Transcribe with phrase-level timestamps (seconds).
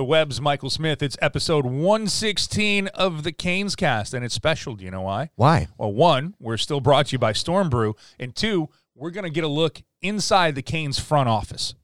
[0.00, 1.02] the web's Michael Smith.
[1.02, 4.74] It's episode 116 of the Canes cast, and it's special.
[4.74, 5.28] Do you know why?
[5.36, 5.68] Why?
[5.76, 9.30] Well, one, we're still brought to you by Storm Brew, and two, we're going to
[9.30, 11.74] get a look inside the Canes front office.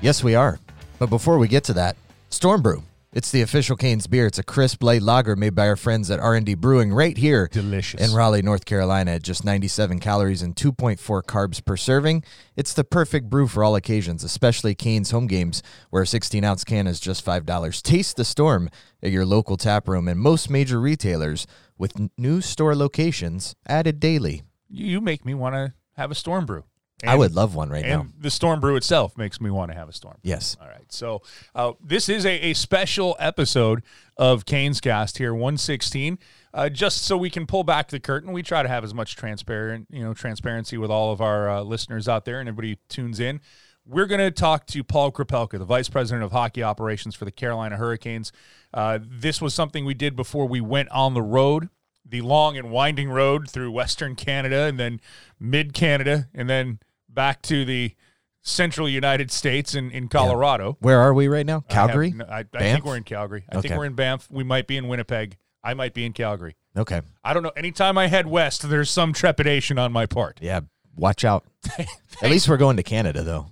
[0.00, 0.60] Yes, we are.
[1.00, 1.96] But before we get to that,
[2.30, 2.84] Storm Brew.
[3.14, 4.26] It's the official Canes beer.
[4.26, 8.00] It's a crisp light lager made by our friends at R&D Brewing right here Delicious.
[8.00, 12.24] in Raleigh, North Carolina at just 97 calories and 2.4 carbs per serving.
[12.56, 16.64] It's the perfect brew for all occasions, especially Canes home games where a 16 ounce
[16.64, 17.82] can is just $5.
[17.82, 18.70] Taste the storm
[19.02, 24.00] at your local tap room and most major retailers with n- new store locations added
[24.00, 24.40] daily.
[24.70, 26.64] You make me want to have a Storm Brew.
[27.10, 28.08] I would love one right and now.
[28.20, 30.18] the Storm Brew itself makes me want to have a Storm.
[30.22, 30.56] Yes.
[30.60, 30.90] All right.
[30.92, 31.22] So
[31.54, 33.82] uh, this is a, a special episode
[34.16, 36.18] of Canes Cast here, 116.
[36.54, 39.16] Uh, just so we can pull back the curtain, we try to have as much
[39.16, 42.76] transparent, you know, transparency with all of our uh, listeners out there and everybody who
[42.88, 43.40] tunes in.
[43.84, 47.32] We're going to talk to Paul Krepelka, the vice president of hockey operations for the
[47.32, 48.30] Carolina Hurricanes.
[48.72, 51.68] Uh, this was something we did before we went on the road,
[52.08, 55.00] the long and winding road through Western Canada and then
[55.40, 56.78] mid Canada and then
[57.14, 57.94] back to the
[58.42, 60.76] central United States in, in Colorado.
[60.80, 61.64] Where are we right now?
[61.70, 62.10] I have Calgary?
[62.10, 63.44] no- I, I, think we're in Calgary.
[63.50, 63.68] I Okay.
[63.68, 64.28] think we're in Banff.
[64.30, 65.36] We might be in Winnipeg.
[65.62, 66.56] I might be in Calgary.
[66.76, 67.02] Okay.
[67.22, 67.52] I don't know.
[67.56, 70.38] Anytime I head west, there's some trepidation on my part.
[70.42, 70.60] Yeah,
[70.96, 71.44] watch out.
[71.78, 73.46] At least we're going to Canada though,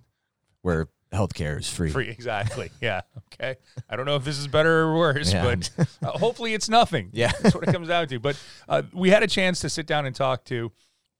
[0.62, 1.90] where healthcare is free.
[1.90, 2.70] Free, exactly.
[2.80, 3.02] Yeah.
[3.34, 3.56] Okay.
[3.88, 5.44] I don't know if this is better or worse, Yeah.
[5.44, 5.70] but
[6.02, 7.10] uh, hopefully it's nothing.
[7.12, 7.30] Yeah.
[7.42, 8.18] That's what it comes down to.
[8.18, 8.36] But
[8.68, 10.72] uh, we had a chance to sit down and talk to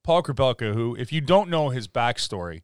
[0.03, 2.61] Paul Krepelka, who, if you don't know his backstory,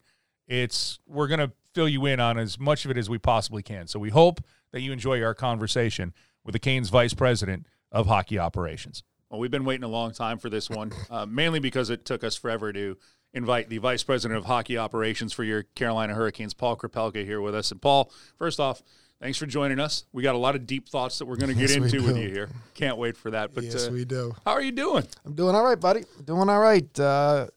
[0.47, 3.61] it's we're going to fill you in on as much of it as we possibly
[3.61, 3.87] can.
[3.87, 8.39] So we hope that you enjoy our conversation with the Canes vice president of hockey
[8.39, 9.03] operations.
[9.29, 12.23] Well, we've been waiting a long time for this one, uh, mainly because it took
[12.23, 12.97] us forever to
[13.33, 17.53] invite the vice president of hockey operations for your Carolina Hurricanes, Paul Krepelka, here with
[17.53, 17.71] us.
[17.71, 18.81] And Paul, first off,
[19.21, 20.05] thanks for joining us.
[20.13, 22.17] We got a lot of deep thoughts that we're going to get Yes, into with
[22.17, 22.49] you here.
[22.73, 23.53] Can't wait for that.
[23.53, 24.35] But yes, uh, we do.
[24.45, 25.07] how are you doing?
[25.25, 26.03] I'm doing all right, buddy.
[26.25, 26.99] Doing all right.
[26.99, 27.47] Uh,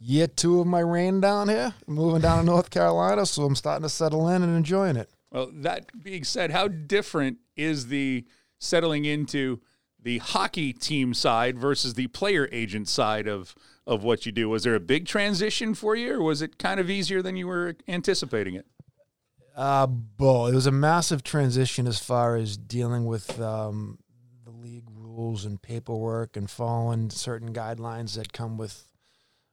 [0.00, 1.74] year two of my reign down here.
[1.86, 5.10] Moving down to North Carolina, so I'm starting to settle in and enjoying it.
[5.32, 8.24] Well, that being said, how different is the
[8.58, 9.60] settling into
[10.00, 13.54] the hockey team side versus the player agent side of
[13.88, 14.48] of what you do?
[14.48, 17.46] Was there a big transition for you, or was it kind of easier than you
[17.46, 18.66] were anticipating it?
[19.56, 20.52] Uh, both.
[20.52, 23.98] It was a massive transition as far as dealing with um,
[24.44, 28.86] the league rules and paperwork and following certain guidelines that come with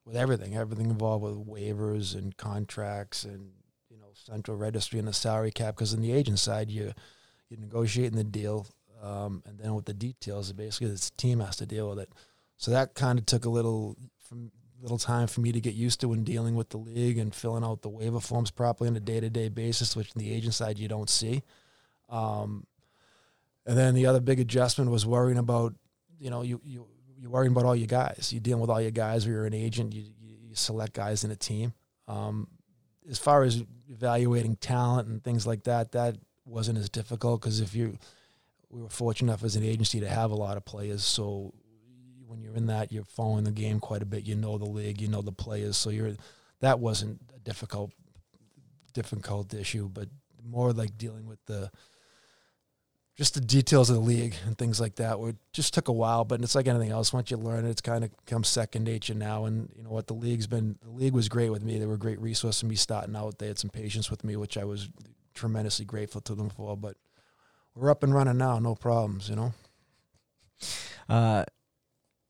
[0.05, 0.57] with everything.
[0.57, 3.51] Everything involved with waivers and contracts and
[3.89, 5.75] you know central registry and the salary cap.
[5.75, 6.91] Because on the agent side, you
[7.49, 8.67] you're negotiating the deal,
[9.01, 12.09] um, and then with the details, basically this team has to deal with it.
[12.57, 13.95] So that kind of took a little
[14.27, 14.51] from
[14.83, 17.63] little time for me to get used to when dealing with the league and filling
[17.63, 20.53] out the waiver forms properly on a day to day basis, which in the agent
[20.53, 21.41] side you don't see.
[22.09, 22.67] Um,
[23.65, 25.73] and then the other big adjustment was worrying about,
[26.19, 26.85] you know, you you
[27.17, 28.31] you're worrying about all your guys.
[28.33, 29.25] You're dealing with all your guys.
[29.25, 29.93] Or you're an agent.
[29.93, 31.73] You you, you select guys in a team.
[32.09, 32.49] Um,
[33.09, 37.73] as far as evaluating talent and things like that, that wasn't as difficult because if
[37.73, 37.97] you,
[38.69, 41.03] we were fortunate enough as an agency to have a lot of players.
[41.03, 41.53] So
[42.33, 44.25] when you're in that, you're following the game quite a bit.
[44.25, 45.77] You know the league, you know the players.
[45.77, 46.13] So you're
[46.61, 47.91] that wasn't a difficult
[48.93, 50.09] difficult issue, but
[50.43, 51.69] more like dealing with the
[53.15, 55.19] just the details of the league and things like that.
[55.19, 57.13] Where it just took a while, but it's like anything else.
[57.13, 59.45] Once you learn it, it's kind of become second nature now.
[59.45, 61.77] And you know what, the league's been the league was great with me.
[61.77, 63.37] They were a great resource for me starting out.
[63.37, 64.89] They had some patience with me, which I was
[65.35, 66.75] tremendously grateful to them for.
[66.75, 66.97] But
[67.75, 69.29] we're up and running now, no problems.
[69.29, 69.53] You know.
[71.07, 71.43] Uh,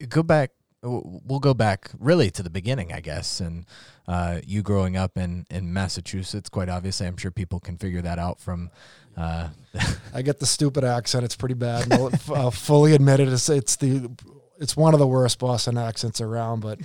[0.08, 0.52] go back.
[0.82, 3.66] We'll go back really to the beginning, I guess, and
[4.06, 6.50] uh, you growing up in, in Massachusetts.
[6.50, 8.70] Quite obviously, I'm sure people can figure that out from.
[9.16, 9.50] Uh,
[10.14, 11.24] I get the stupid accent.
[11.24, 11.94] It's pretty bad.
[11.94, 13.30] I'll, I'll fully admit it.
[13.30, 14.12] It's, it's the
[14.60, 16.80] it's one of the worst Boston accents around, but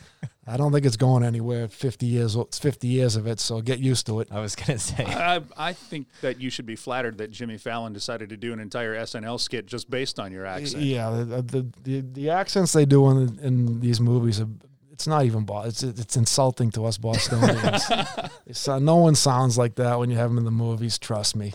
[0.48, 1.68] I don't think it's going anywhere.
[1.68, 4.28] Fifty years, it's fifty years of it, so get used to it.
[4.30, 7.92] I was gonna say, I, I think that you should be flattered that Jimmy Fallon
[7.92, 10.82] decided to do an entire SNL skit just based on your accent.
[10.82, 14.48] Yeah, the the, the, the accents they do in in these movies are.
[14.90, 15.90] It's not even Boston.
[15.90, 17.84] It's, it's insulting to us Bostonians.
[18.46, 20.98] it's, uh, no one sounds like that when you have them in the movies.
[20.98, 21.52] Trust me.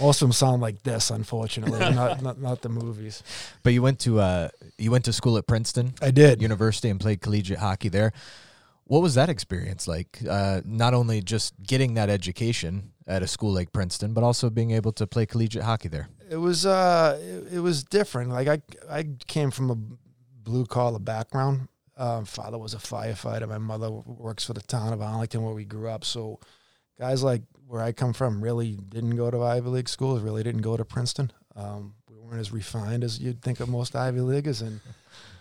[0.00, 3.22] Most of them sound like this, unfortunately, not, not not the movies.
[3.62, 4.48] but you went to uh,
[4.78, 6.42] you went to school at Princeton I did.
[6.42, 8.12] University and played collegiate hockey there.
[8.84, 10.20] What was that experience like?
[10.28, 14.70] Uh, not only just getting that education at a school like Princeton, but also being
[14.72, 16.08] able to play collegiate hockey there.
[16.30, 18.58] it was uh it, it was different like i
[18.90, 19.76] i came from a
[20.42, 23.48] blue collar background Um, father was a firefighter.
[23.48, 26.04] My mother works for the town of Arlington where we grew up.
[26.04, 26.38] So
[26.98, 30.62] guys like where I come from really didn't go to Ivy League schools, really didn't
[30.62, 31.32] go to Princeton.
[31.54, 34.62] Um, we weren't as refined as you'd think of most Ivy Leaguers.
[34.62, 34.80] And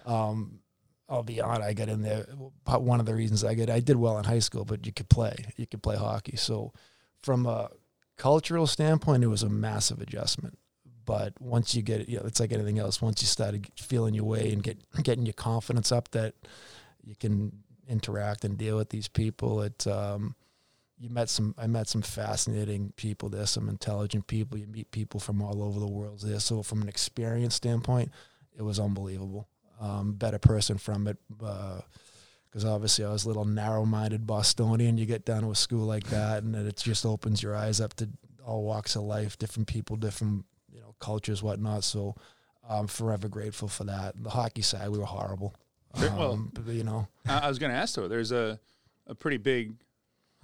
[0.05, 0.59] um,
[1.07, 2.25] I'll be honest, I got in there.
[2.65, 5.09] One of the reasons I get, I did well in high school, but you could
[5.09, 6.35] play, you could play hockey.
[6.35, 6.73] So
[7.21, 7.69] from a
[8.17, 10.57] cultural standpoint, it was a massive adjustment.
[11.05, 13.01] But once you get you know, it's like anything else.
[13.01, 16.33] Once you started feeling your way and get getting your confidence up that
[17.03, 17.51] you can
[17.87, 20.35] interact and deal with these people, it um,
[20.97, 24.57] you met some I met some fascinating people there, some intelligent people.
[24.57, 26.39] You meet people from all over the world there.
[26.39, 28.11] So from an experience standpoint,
[28.57, 29.47] it was unbelievable.
[29.79, 31.17] Um, better person from it.
[31.37, 34.97] because uh, obviously I was a little narrow-minded Bostonian.
[34.97, 37.93] You get down to a school like that, and it just opens your eyes up
[37.95, 38.09] to
[38.45, 41.83] all walks of life, different people, different you know cultures, whatnot.
[41.83, 42.15] So
[42.67, 44.15] I'm forever grateful for that.
[44.23, 45.53] The hockey side, we were horrible.
[45.99, 48.07] well, Um, but, you know, I was going to ask though.
[48.07, 48.59] There's a
[49.07, 49.75] a pretty big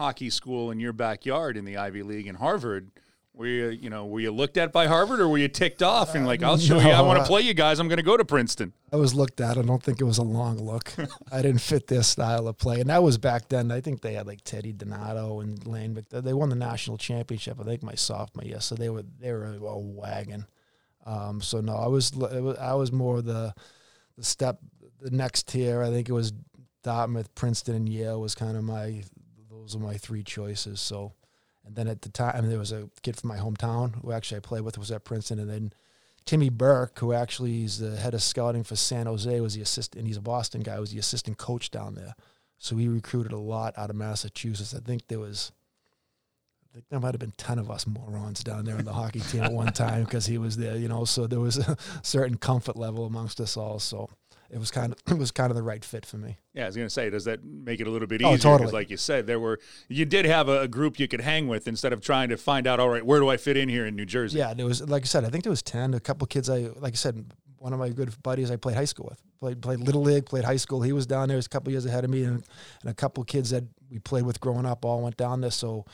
[0.02, 2.90] hockey school in your backyard in the Ivy League in Harvard.
[3.34, 6.16] Were you, you know, were you looked at by Harvard, or were you ticked off
[6.16, 7.80] and like, I'll show you, I want to play you guys.
[7.80, 8.74] I'm going to go to Princeton.
[8.92, 9.58] I was looked at.
[9.58, 10.92] I don't think it was a long look.
[11.32, 13.72] I didn't fit their style of play, and that was back then.
[13.72, 15.94] I think they had like Teddy Donato and Lane.
[15.94, 17.58] but They won the national championship.
[17.60, 20.46] I think my sophomore year, so they were they were a wagon.
[21.06, 23.54] Um, so no, I was it was- I was more the
[24.18, 24.60] the step
[25.00, 25.82] the next tier.
[25.82, 26.34] I think it was
[26.84, 29.04] Dartmouth, Princeton, and Yale was kind of my
[29.62, 30.82] those are my three choices.
[30.82, 31.14] So,
[31.66, 34.42] and then at the time there was a kid from my hometown who actually I
[34.42, 35.74] played with was at Princeton, and then
[36.26, 40.00] Timmy Burke, who actually is the head of scouting for San Jose, was the assistant,
[40.00, 42.16] and he's a Boston guy, was the assistant coach down there.
[42.58, 44.76] So he recruited a lot out of Massachusetts.
[44.76, 45.52] I think there was,
[46.64, 49.20] I think there might have been ten of us morons down there on the hockey
[49.20, 51.06] team at one time because he was there, you know.
[51.06, 53.80] So there was a certain comfort level amongst us all.
[53.80, 54.10] So
[54.52, 56.38] it was kind of it was kind of the right fit for me.
[56.54, 58.30] Yeah, I was going to say, does that make it a little bit easier?
[58.30, 58.52] Oh, easier?
[58.52, 58.72] 'Cause totally.
[58.74, 61.68] like you said, there were you did have a, a group you could hang with
[61.68, 62.80] instead of trying to find out.
[62.80, 64.38] All right, where do I fit in here in New Jersey?
[64.40, 65.94] Yeah, there was like I said, I think there was ten.
[65.94, 68.86] A couple kids I like I said, one of my good buddies I played high
[68.86, 69.22] school with.
[69.40, 70.82] Played played little league, played high school.
[70.82, 72.44] He was down there, he was a couple years ahead of me, and,
[72.82, 75.52] and a couple kids that we played with growing up all went down there.
[75.52, 75.86] So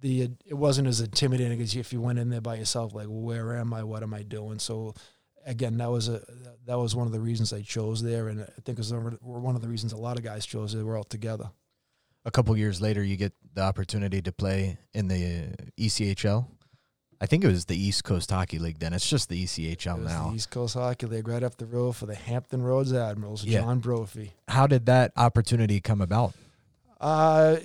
[0.00, 2.94] the it wasn't as intimidating as if you went in there by yourself.
[2.94, 3.82] Like, where am I?
[3.82, 4.58] What am I doing?
[4.58, 4.94] So
[5.46, 6.22] again, that was a
[6.66, 9.54] that was one of the reasons I chose there, and I think it was one
[9.56, 10.72] of the reasons a lot of guys chose.
[10.72, 11.50] They were all together.
[12.24, 16.46] A couple years later, you get the opportunity to play in the ECHL.
[17.20, 18.92] I think it was the East Coast Hockey League then.
[18.92, 20.28] It's just the ECHL It now.
[20.30, 23.60] the East Coast Hockey League right up the road for the Hampton Roads Admirals, Yeah.
[23.60, 24.32] John Brophy.
[24.48, 26.34] How did that opportunity come about?
[27.00, 27.56] Uh,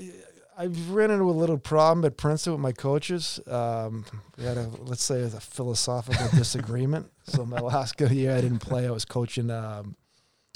[0.59, 3.39] I've ran into a little problem at Princeton with my coaches.
[3.47, 4.03] Um,
[4.37, 7.09] we had a let's say a philosophical disagreement.
[7.23, 8.85] So my last good year, I didn't play.
[8.85, 9.49] I was coaching.
[9.49, 9.95] Um,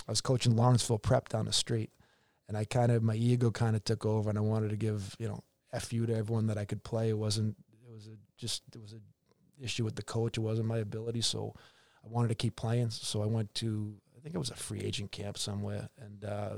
[0.05, 1.89] I was coaching Lawrenceville Prep down the street,
[2.50, 5.15] and I kind of my ego kind of took over, and I wanted to give
[5.19, 5.41] you know
[5.71, 7.07] f you to everyone that I could play.
[7.07, 7.55] It wasn't.
[7.88, 9.00] It was a, just it was a
[9.63, 10.38] issue with the coach.
[10.38, 11.55] It wasn't my ability, so
[12.03, 12.89] I wanted to keep playing.
[12.89, 16.57] So I went to I think it was a free agent camp somewhere, and uh,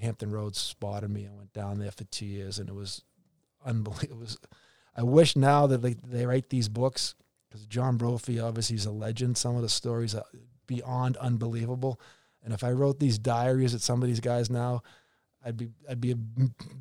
[0.00, 1.26] Hampton Roads spotted me.
[1.26, 3.02] I went down there for two years, and it was
[3.64, 4.16] unbelievable.
[4.16, 4.38] It was.
[4.94, 7.14] I wish now that they they write these books
[7.48, 9.36] because John Brophy obviously is a legend.
[9.36, 10.24] Some of the stories are
[10.66, 12.00] beyond unbelievable,
[12.42, 14.82] and if I wrote these diaries at some of these guys now,
[15.46, 16.16] I'd be I'd be a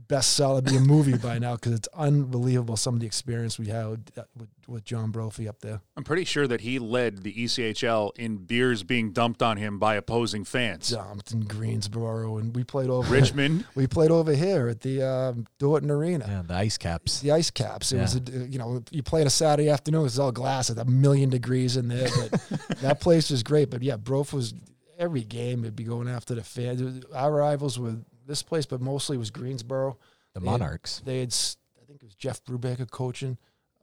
[0.07, 3.68] bestseller, I'd be a movie by now because it's unbelievable some of the experience we
[3.68, 5.81] had with, with, with John Brophy up there.
[5.95, 9.95] I'm pretty sure that he led the ECHL in beers being dumped on him by
[9.95, 10.90] opposing fans.
[10.90, 15.45] Jumped in Greensboro, and we played over Richmond, We played over here at the um,
[15.59, 16.25] Dorton Arena.
[16.28, 17.19] Yeah, the Ice Caps.
[17.19, 17.92] the ice caps.
[17.92, 20.01] It was, a, you know, you played a Saturday afternoon.
[20.01, 22.42] It was all glass at a million degrees in there, but
[22.81, 23.69] that place was great.
[23.69, 24.54] But yeah, Brophy was
[24.97, 25.63] every game.
[25.63, 27.04] It'd be going after the fans.
[27.13, 29.97] Our rivals were this place, but mostly it was Greensboro.
[30.33, 31.01] The They had- Monarchs.
[31.05, 31.33] They had,
[31.81, 33.37] I think it was Jeff Brubaker coaching,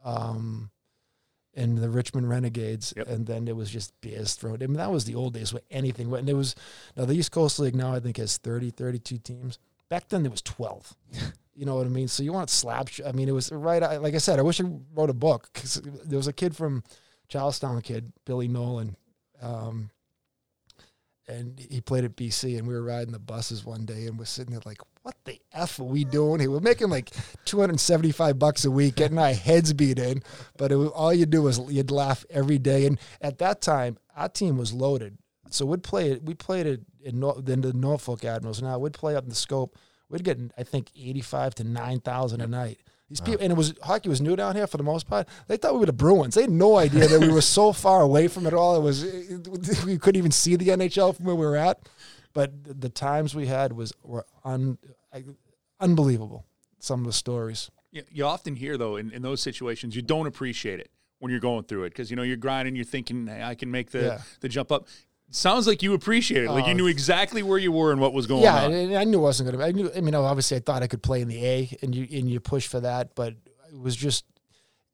[0.04, 0.70] um,
[1.54, 3.08] and the Richmond Renegades, Yep.
[3.08, 4.62] and then it was just beers thrown.
[4.62, 6.20] I mean, that was the old days where anything went.
[6.20, 6.54] And it was
[6.96, 9.58] now the East Coast League now I think has 30, 32 teams.
[9.88, 10.94] Back then there was twelve.
[11.54, 12.08] You know what I mean?
[12.08, 12.88] So you want slap?
[12.88, 13.82] sh- I mean, it was right.
[13.82, 16.56] I- Like I said, I wish I wrote a book because there was a kid
[16.56, 16.82] from
[17.28, 18.96] Charlestown, a kid Billy Nolan,
[19.42, 19.90] um,
[21.28, 22.58] and he played at BC.
[22.58, 25.40] And we were riding the buses one day, and we're sitting there like, "What the
[25.52, 26.50] f are we doing here?
[26.50, 27.10] We're making like
[27.44, 30.22] two hundred seventy-five bucks a week, getting our heads beat in,
[30.56, 32.86] but it was, all you do is you'd laugh every day.
[32.86, 35.18] And at that time, our team was loaded,
[35.50, 36.24] so we'd play it.
[36.24, 38.62] We played it in, in the Norfolk Admirals.
[38.62, 39.76] Now we'd play up in the scope.
[40.08, 42.80] We'd get, I think, eighty-five to nine thousand a night.
[43.12, 45.28] These people, and it was hockey was new down here for the most part.
[45.46, 46.34] They thought we were the Bruins.
[46.34, 48.74] They had no idea that we were so far away from it all.
[48.76, 49.04] It was
[49.84, 51.78] we couldn't even see the NHL from where we were at.
[52.32, 54.78] But the, the times we had was were un,
[55.80, 56.44] unbelievable.
[56.78, 57.70] Some of the stories.
[57.90, 61.40] You, you often hear though in, in those situations you don't appreciate it when you're
[61.40, 64.00] going through it because you know you're grinding, you're thinking hey, I can make the
[64.02, 64.18] Yeah.
[64.40, 64.86] the jump up.
[65.34, 68.12] Sounds like you appreciate it, like you knew uh, exactly where you were and what
[68.12, 68.72] was going yeah, on.
[68.72, 69.64] and I knew it wasn't going to.
[69.64, 69.90] I knew.
[69.96, 72.38] I mean, obviously, I thought I could play in the A, and you and you
[72.38, 73.34] push for that, but
[73.72, 74.26] it was just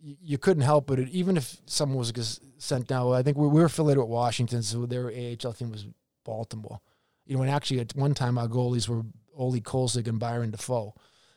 [0.00, 1.08] you, couldn't help it.
[1.08, 4.62] Even if someone was just sent down, I think we, we were affiliated with Washington,
[4.62, 5.86] so their AHL team was
[6.24, 6.78] Baltimore.
[7.26, 9.02] You know, and actually at one time our goalies were
[9.34, 10.94] Ole Kolzig and Byron Dafoe,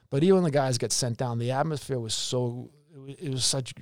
[0.09, 2.69] but even when the guys got sent down, the atmosphere was so.
[3.19, 3.73] It was, such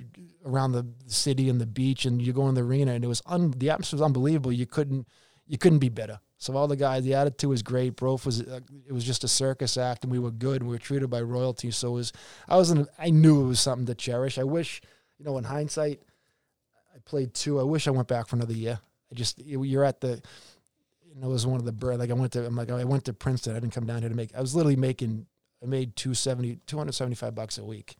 [0.44, 3.22] around the city and the beach, and you go in the arena, and it was
[3.26, 4.52] un, the atmosphere was unbelievable.
[4.52, 5.08] You couldn't
[5.46, 6.20] you couldn't be better.
[6.38, 7.96] So all the guys, the attitude was great.
[7.96, 10.62] Brof was uh, it was just a circus act, and we were good.
[10.62, 11.70] And we were treated by royalty.
[11.72, 12.12] So was
[12.48, 14.38] I was in, I knew it was something to cherish.
[14.38, 14.80] I wish
[15.18, 16.00] you know in hindsight,
[16.94, 17.58] I played two.
[17.58, 18.78] I wish I went back for another year.
[19.10, 20.22] I just you- you're at the
[21.12, 23.04] you know it was one of the like I went to I'm like I went
[23.06, 23.56] to Princeton.
[23.56, 24.34] I didn't come down here to make.
[24.34, 25.26] I was literally making
[25.62, 27.96] I made 270 275 bucks a week.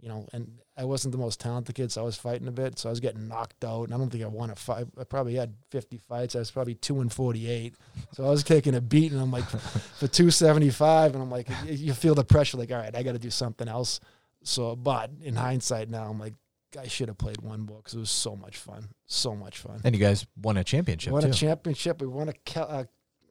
[0.00, 2.78] You know, and I wasn't the most talented kid, so I was fighting a bit.
[2.78, 4.86] So I was getting knocked out, and I don't think I won a fight.
[4.96, 6.36] I probably had 50 fights.
[6.36, 7.74] I was probably two and 48.
[8.12, 9.44] So I was taking a beat, and I'm like,
[9.98, 13.12] for 275, and I'm like, you- you feel the pressure, like, all right, I got
[13.12, 13.98] to do something else.
[14.44, 16.34] So, but in hindsight now, I'm like,
[16.78, 19.80] I should have played one more because it was so much fun, so much fun.
[19.82, 21.30] And you guys won a championship won too.
[21.30, 22.00] a championship.
[22.00, 22.84] We won a Kel- uh,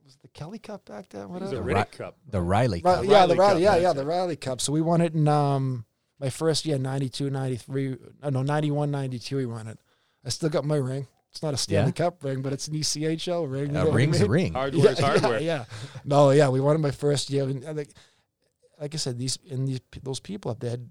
[0.03, 1.21] was the Kelly Cup back then?
[1.21, 1.61] It was Whatever.
[1.61, 2.17] a Ri- Riddick Cup.
[2.29, 3.05] the Riley Ri- Cup.
[3.05, 4.59] yeah, Riley the Riley, Cup, yeah, yeah, the Riley Cup.
[4.59, 5.85] So we won it in um,
[6.19, 9.77] my first year, 92, 93, uh, no, 91, 92, we won it.
[10.25, 11.07] I still got my ring.
[11.31, 12.05] It's not a Stanley Yeah.
[12.05, 13.67] Cup ring, but it's an E ECHL ring.
[13.67, 14.53] you know A what I ring's a ring.
[14.53, 15.39] Hardware is yeah, hardware.
[15.39, 15.65] Yeah, yeah.
[16.03, 17.43] No, yeah, we won it my first year.
[17.43, 17.89] And, uh, like,
[18.79, 20.89] like I said, these and these those people up there, had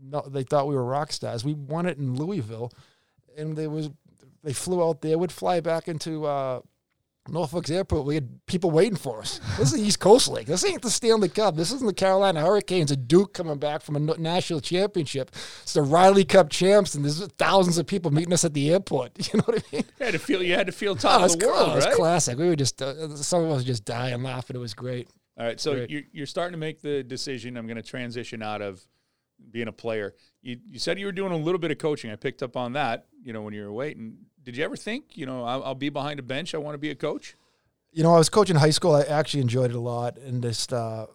[0.00, 1.44] no, they thought we were rock stars.
[1.44, 2.72] We won it in Louisville,
[3.36, 3.90] and they was
[4.42, 5.18] they flew out there.
[5.18, 6.60] Would fly back into uh,
[7.28, 8.04] Norfolk's airport.
[8.04, 9.40] We had people waiting for us.
[9.58, 10.46] This is the East Coast League.
[10.46, 11.56] This ain't the Stanley Cup.
[11.56, 12.90] This isn't the Carolina Hurricanes.
[12.90, 15.30] A Duke coming back from a national championship.
[15.62, 19.12] It's the Riley Cup champs, and there's thousands of people meeting us at the airport.
[19.32, 19.84] You know what I mean?
[19.98, 21.76] You had to feel you had to feel top Oh, of the world, cool.
[21.76, 21.94] It's right?
[21.94, 22.38] classic.
[22.38, 24.54] We were just uh, some of us were just dying laughing.
[24.56, 25.08] It was great.
[25.38, 25.90] All right, so Great.
[25.90, 27.56] you're, you're starting to make the decision.
[27.56, 28.80] I'm going to transition out of
[29.50, 30.14] being a player.
[30.42, 32.10] You, you said you were doing a little bit of coaching.
[32.12, 33.06] I picked up on that.
[33.24, 35.88] You know, when you were waiting, did you ever think, you know, I'll, I'll be
[35.88, 36.54] behind a bench.
[36.54, 37.34] I want to be a coach.
[37.92, 38.94] You know, I was coaching high school.
[38.94, 41.06] I actually enjoyed it a lot, and just uh,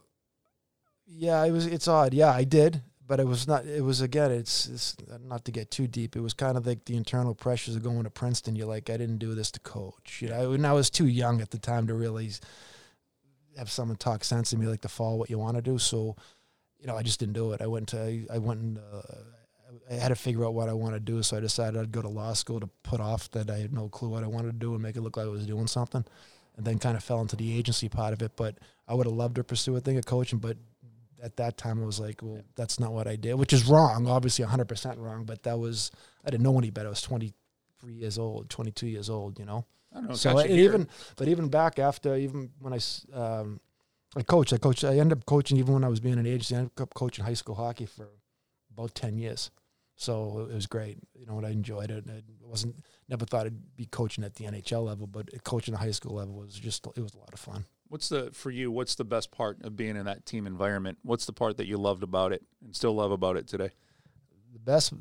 [1.05, 1.65] yeah, it was.
[1.65, 2.13] It's odd.
[2.13, 3.65] Yeah, I did, but it was not.
[3.65, 4.31] It was again.
[4.31, 4.95] It's, it's
[5.25, 6.15] not to get too deep.
[6.15, 8.55] It was kind of like the internal pressures of going to Princeton.
[8.55, 10.21] You're like, I didn't do this to coach.
[10.21, 12.31] You know, and I was too young at the time to really
[13.57, 15.77] have someone talk sense to me, like to follow what you want to do.
[15.77, 16.15] So,
[16.79, 17.61] you know, I just didn't do it.
[17.61, 18.25] I went to.
[18.31, 18.77] I went and.
[18.77, 19.01] Uh,
[19.89, 22.01] I had to figure out what I wanted to do, so I decided I'd go
[22.01, 24.57] to law school to put off that I had no clue what I wanted to
[24.57, 26.05] do and make it look like I was doing something
[26.57, 28.33] and then kind of fell into the agency part of it.
[28.35, 30.57] But I would have loved to pursue a thing of coaching, but
[31.23, 34.07] at that time I was like, well, that's not what I did, which is wrong,
[34.07, 35.23] obviously 100% wrong.
[35.23, 35.91] But that was,
[36.25, 36.87] I didn't know any better.
[36.87, 39.65] I was 23 years old, 22 years old, you know?
[39.91, 40.15] I don't know.
[40.15, 42.79] so I, even, but even back after, even when I,
[43.13, 43.59] um,
[44.15, 46.55] I coached, I coached, I ended up coaching even when I was being an agency,
[46.55, 48.07] I ended up coaching high school hockey for
[48.71, 49.49] about 10 years.
[49.99, 50.97] So it was great.
[51.13, 52.05] You know, and I enjoyed it.
[52.09, 52.77] I wasn't,
[53.09, 56.15] never thought I'd be coaching at the NHL level, but coaching at the high school
[56.15, 57.65] level was just, it was a lot of fun.
[57.89, 58.71] What's the for you?
[58.71, 60.99] What's the best part of being in that team environment?
[61.01, 63.71] What's the part that you loved about it and still love about it today?
[64.53, 64.93] the best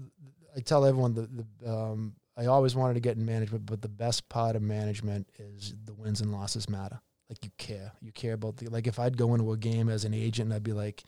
[0.57, 3.88] I tell everyone the, the um, I always wanted to get in management, but the
[3.88, 7.00] best part of management is the wins and losses matter.
[7.28, 8.87] Like you care, you care about the like.
[8.87, 11.05] If I'd go into a game as an agent, I'd be like,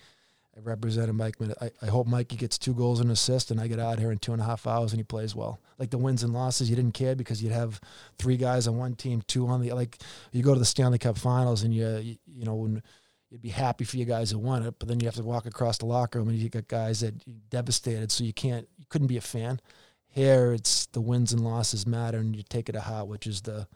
[0.57, 1.37] I represented Mike.
[1.61, 4.19] I, I hope Mikey gets two goals and assist, and I get out here in
[4.19, 5.61] two and a half hours and he plays well.
[5.79, 7.81] Like the wins and losses, you didn't care because you'd have
[8.19, 9.99] three guys on one team, two on the like.
[10.33, 12.83] You go to the Stanley Cup Finals and you you, you know when
[13.31, 15.47] you'd be happy for you guys who won it, but then you have to walk
[15.47, 17.15] across the locker room and you got guys that
[17.49, 19.61] devastated, so you can't, you couldn't be a fan.
[20.09, 23.43] Here, it's the wins and losses matter, and you take it to heart, which is
[23.43, 23.69] the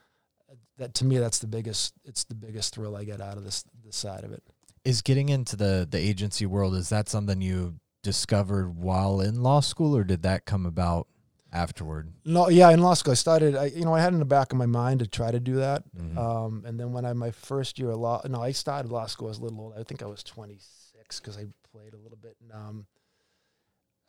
[0.78, 1.94] that to me that's the biggest.
[2.04, 4.42] It's the biggest thrill I get out of this this side of it.
[4.84, 9.60] Is getting into the the agency world is that something you discovered while in law
[9.60, 11.06] school, or did that come about
[11.50, 12.12] afterward?
[12.26, 13.56] No, yeah, in law school, I started.
[13.56, 15.54] I you know I had in the back of my mind to try to do
[15.56, 16.18] that, Mhm.
[16.18, 19.28] um, and then when I my first year of law, no, I started law school.
[19.28, 19.72] I was a little old.
[19.74, 22.36] I think I was 26 because I played a little bit.
[22.42, 22.86] And, um,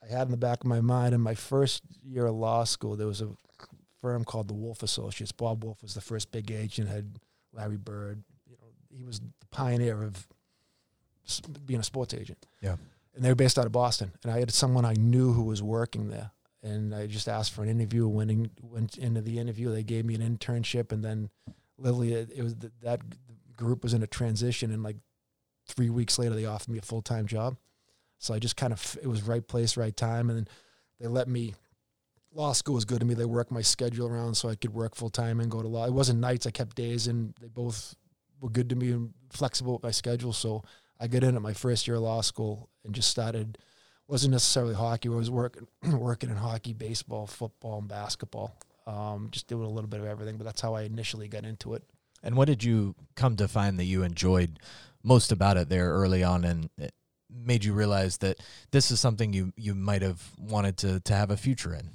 [0.03, 2.95] I had in the back of my mind in my first year of law school,
[2.97, 3.29] there was a
[4.01, 5.31] firm called the Woolf Associates.
[5.31, 6.89] Bob Woolf was the first big agent.
[6.89, 7.17] Had
[7.53, 8.23] Larry Bird.
[8.45, 10.27] You know, he was the pioneer of
[11.65, 12.45] being a sports agent.
[12.61, 12.75] Yeah.
[13.15, 14.11] And they were based out of Boston.
[14.23, 16.31] And I had someone I knew who was working there.
[16.61, 18.07] And I just asked for an interview.
[18.07, 19.69] Went, in, went into the interview.
[19.69, 20.91] They gave me an internship.
[20.91, 21.29] And then
[21.77, 23.01] literally, it, it was th- that
[23.55, 24.97] group was in a transition, and like
[25.67, 27.57] three weeks later, they offered me a full time job.
[28.17, 30.49] So I just kind of it was right place, right time, and
[30.99, 31.53] they let me.
[32.33, 33.13] Law school was good to me.
[33.13, 35.85] They worked my schedule around so I could work full time and go to law.
[35.85, 37.95] It wasn't nights; I kept days, and they both
[38.41, 40.33] were good to me and flexible with my schedule.
[40.33, 40.63] So
[40.99, 43.57] I got in at my first year of law school and just started.
[44.07, 45.09] wasn't necessarily hockey.
[45.09, 48.55] I was working working in hockey, baseball, football, and basketball.
[48.87, 50.37] Um, just doing a little bit of everything.
[50.37, 51.83] But that's how I initially got into it.
[52.23, 54.59] And what did you come to find that you enjoyed
[55.03, 56.93] most about it there early on, and it
[57.29, 58.39] made you realize that
[58.71, 61.91] this is something you you might have wanted to to have a future in?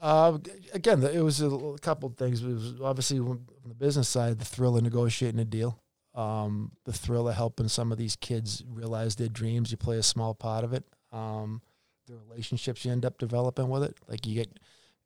[0.00, 0.38] Uh,
[0.74, 2.42] again, it was a couple of things.
[2.42, 5.80] It was obviously on the business side, the thrill of negotiating a deal,
[6.14, 9.70] um, the thrill of helping some of these kids realize their dreams.
[9.70, 10.84] You play a small part of it.
[11.12, 11.62] Um,
[12.06, 14.58] the relationships you end up developing with it, like you get,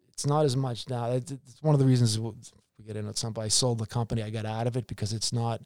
[0.08, 1.10] it's not as much now.
[1.12, 2.32] It's, it's one of the reasons we
[2.86, 3.42] get into something.
[3.42, 4.22] I sold the company.
[4.22, 5.62] I got out of it because it's not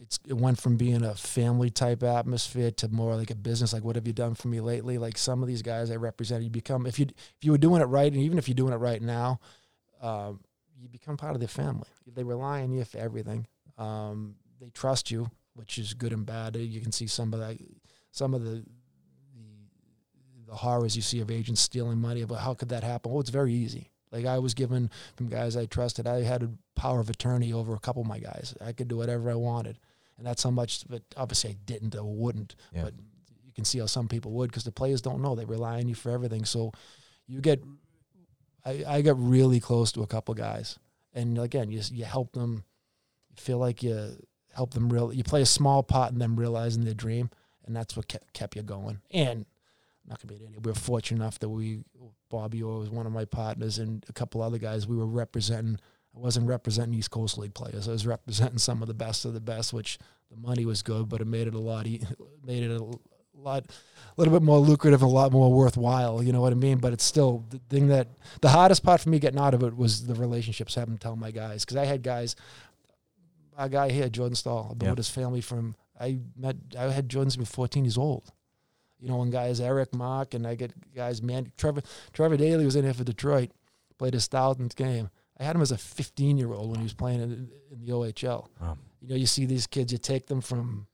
[0.00, 3.72] it's it went from being a family type atmosphere to more like a business.
[3.72, 4.96] Like, what have you done for me lately?
[4.96, 7.82] Like some of these guys I represent, you become if you if you were doing
[7.82, 9.40] it right, and even if you're doing it right now,
[10.00, 10.40] um,
[10.80, 11.88] you become part of their family.
[12.06, 13.46] They rely on you for everything.
[13.76, 16.56] Um, they trust you, which is good and bad.
[16.56, 17.58] You can see some of that,
[18.10, 18.64] some of the
[19.34, 22.24] the, the horrors you see of agents stealing money.
[22.24, 23.10] But how could that happen?
[23.12, 23.90] Well, it's very easy.
[24.12, 26.06] Like I was given from guys I trusted.
[26.06, 28.54] I had a power of attorney over a couple of my guys.
[28.60, 29.78] I could do whatever I wanted
[30.20, 30.84] and that's how much.
[30.88, 32.54] But obviously, I didn't or wouldn't.
[32.72, 32.84] Yeah.
[32.84, 32.94] But
[33.44, 35.34] you can see how some people would because the players don't know.
[35.34, 36.44] They rely on you for everything.
[36.44, 36.72] So
[37.26, 37.64] you get.
[38.64, 40.78] I, I got really close to a couple guys,
[41.14, 42.64] and again, you you help them.
[43.36, 44.16] Feel like you
[44.54, 45.12] help them real.
[45.12, 47.30] You play a small part in them realizing their dream,
[47.66, 49.00] and that's what kept kept you going.
[49.10, 49.46] And
[50.06, 50.64] not gonna be an idiot.
[50.64, 51.80] We were fortunate enough that we
[52.30, 54.86] Bobby Orr was one of my partners, and a couple other guys.
[54.86, 55.78] We were representing
[56.14, 57.88] I wasn't representing East Coast League players.
[57.88, 59.98] I was representing some of the best of the best, which
[60.30, 61.86] the money was good, but it made it a lot,
[62.44, 62.84] made it a
[63.34, 66.22] lot, a little bit more lucrative a lot more worthwhile.
[66.22, 66.78] You know what I mean?
[66.78, 68.08] But it's still the thing that
[68.40, 70.74] the hardest part for me getting out of it was the relationships.
[70.74, 72.34] Having to tell my guys because I had guys,
[73.66, 75.76] a guy here, Jordan Staal, I've been with his family from.
[75.98, 76.56] I met.
[76.78, 78.32] I had Jordan since 14 years old.
[78.98, 82.76] You know, when guys Eric, Mark, and I get guys, man, Trevor, Trevor Daley was
[82.76, 83.50] in here for Detroit,
[83.98, 86.92] played his thousandth game I had him as a 15 year old when he was
[86.92, 88.48] playing in, in the OHL.
[88.60, 88.76] Wow.
[89.00, 90.86] You know, you see these kids, you take them from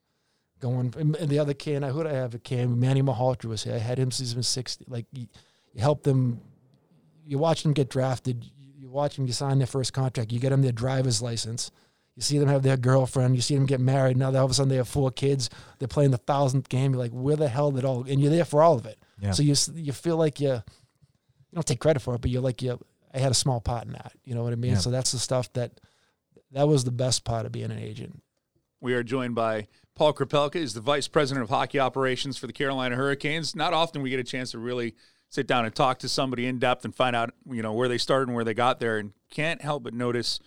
[0.61, 2.71] going, and the other kid, I who'd I have a kid?
[2.71, 3.75] Manny Malhotra was here.
[3.75, 4.85] I had him since he was 60.
[4.87, 5.27] Like, you,
[5.73, 6.41] you help them,
[7.27, 10.51] you watch them get drafted, you watch them, you sign their first contract, you get
[10.51, 11.73] them their driver's license.
[12.17, 13.37] You see them have their girlfriend.
[13.37, 14.17] You see them get married.
[14.17, 15.51] Now all of a sudden they have four kids.
[15.79, 16.93] They're playing the thousandth game.
[16.93, 18.05] You're like, where the hell did all?
[18.09, 18.99] And you're there for all of it.
[19.21, 19.33] Yeah.
[19.33, 22.63] So you you feel like you you don't take credit for it, but you're like
[22.63, 22.79] you
[23.13, 24.13] I had a small part in that.
[24.25, 24.73] You know what I mean?
[24.73, 24.79] Yeah.
[24.79, 25.79] So that's the stuff that
[26.53, 28.23] that was the best part of being an agent.
[28.81, 32.53] We are joined by Paul Krepelka, is the vice president of hockey operations for the
[32.53, 33.57] Carolina Hurricanes.
[33.57, 34.95] Not often we get a chance to really
[35.29, 37.99] sit down and talk to somebody in depth and find out, you know, where they
[37.99, 38.99] started and where they got there.
[38.99, 40.39] And can't help but notice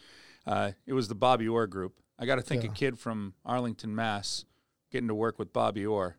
[0.49, 1.99] uh, it was the Bobby Orr group.
[2.17, 2.71] I got to think yeah.
[2.71, 4.45] a kid from Arlington, Mass,
[4.91, 6.17] getting to work with Bobby Orr.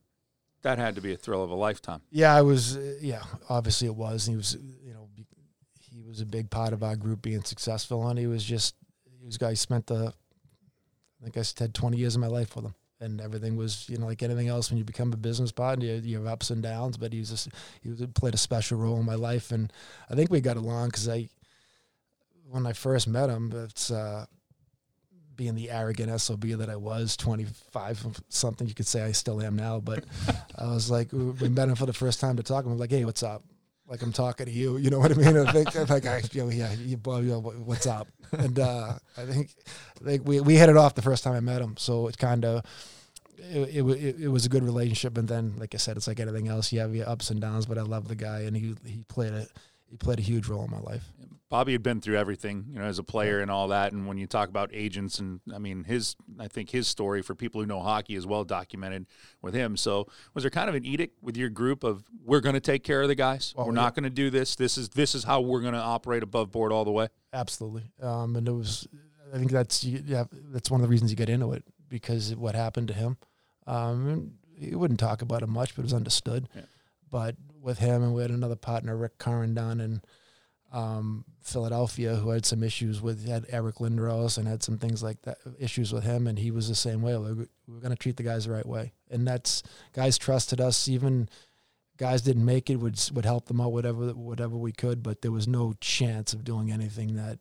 [0.62, 2.03] That had to be a thrill of a lifetime.
[2.11, 2.79] Yeah, I was.
[3.01, 4.27] Yeah, obviously it was.
[4.27, 5.09] He was, you know,
[5.90, 8.77] he was a big part of our group being successful, and he was just
[9.19, 10.14] he was a guy spent the
[11.21, 13.99] I think I had 20 years of my life with him, and everything was you
[13.99, 16.62] know like anything else when you become a business partner, you, you have ups and
[16.62, 17.49] downs, but he was just,
[17.83, 19.73] he was, played a special role in my life, and
[20.09, 21.29] I think we got along because I
[22.51, 23.91] when I first met him, it's.
[23.91, 24.27] Uh,
[25.37, 29.57] being the arrogant SOB that I was, 25 something, you could say I still am
[29.57, 30.05] now, but
[30.59, 32.67] I was like, we met him for the first time to talk.
[32.67, 33.43] I'm like, hey, what's up?
[33.91, 34.77] like I'm talking to you.
[34.79, 35.37] You know what I mean?
[35.37, 38.09] I think like I, you know, yeah, you, what's up?
[38.33, 39.51] And uh, I think
[40.03, 41.77] think we we hit it off the first time I met him.
[41.77, 42.65] So it kind of
[43.39, 45.19] it, it, it was a good relationship.
[45.19, 46.73] And then, like I said, it's like anything else.
[46.73, 49.33] You have your ups and downs, but I love the guy, and he he played
[49.33, 49.49] it.
[49.91, 51.05] He played a huge role in my life.
[51.51, 53.93] Bobby had been through everything, you know, as a player and all that.
[53.93, 57.35] And when you talk about agents, and I mean, his, I think his story for
[57.35, 59.07] people who know hockey is well documented
[59.43, 59.77] with him.
[59.77, 62.85] So, was there kind of an edict with your group of we're going to take
[62.85, 63.73] care of the guys, we're yeah.
[63.73, 64.55] not going to do this.
[64.55, 67.09] This is this is how we're going to operate above board all the way.
[67.33, 68.87] Absolutely, um, and it was.
[69.35, 72.55] I think that's yeah, that's one of the reasons you get into it because what
[72.55, 73.17] happened to him.
[73.67, 76.49] Um, he wouldn't talk about it much, but it was understood.
[76.55, 76.63] Yeah.
[77.11, 80.01] But with him, and we had another partner, Rick Curran, down in
[80.73, 85.23] um, Philadelphia, who had some issues with had Eric Lindros and had some things like
[85.23, 87.17] that issues with him, and he was the same way.
[87.17, 90.89] We we're going to treat the guys the right way, and that's guys trusted us.
[90.89, 91.29] Even
[91.97, 95.33] guys didn't make it would would help them out whatever whatever we could, but there
[95.33, 97.39] was no chance of doing anything that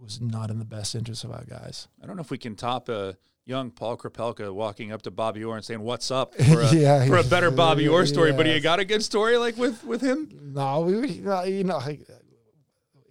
[0.00, 1.88] was not in the best interest of our guys.
[2.02, 3.12] I don't know if we can top uh,
[3.46, 7.06] young Paul Krepelka walking up to Bobby Orr and saying, "What's up?" for a, Yeah,
[7.06, 8.32] for a better Bobby Orr story.
[8.32, 10.52] But you got a good story like with with him.
[10.54, 11.08] No, we, we
[11.50, 11.98] you know, I,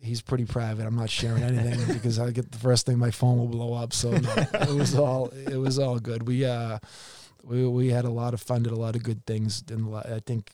[0.02, 0.86] he's pretty private.
[0.86, 3.94] I'm not sharing anything because I get the first thing my phone will blow up.
[3.94, 6.28] So no, it was all it was all good.
[6.28, 6.80] We uh
[7.44, 9.64] we we had a lot of fun, did a lot of good things.
[9.70, 10.52] And I think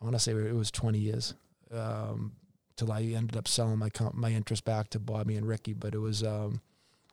[0.00, 1.34] I want to say it was 20 years
[1.72, 2.32] um,
[2.76, 5.74] till I ended up selling my comp- my interest back to Bobby and Ricky.
[5.74, 6.60] But it was um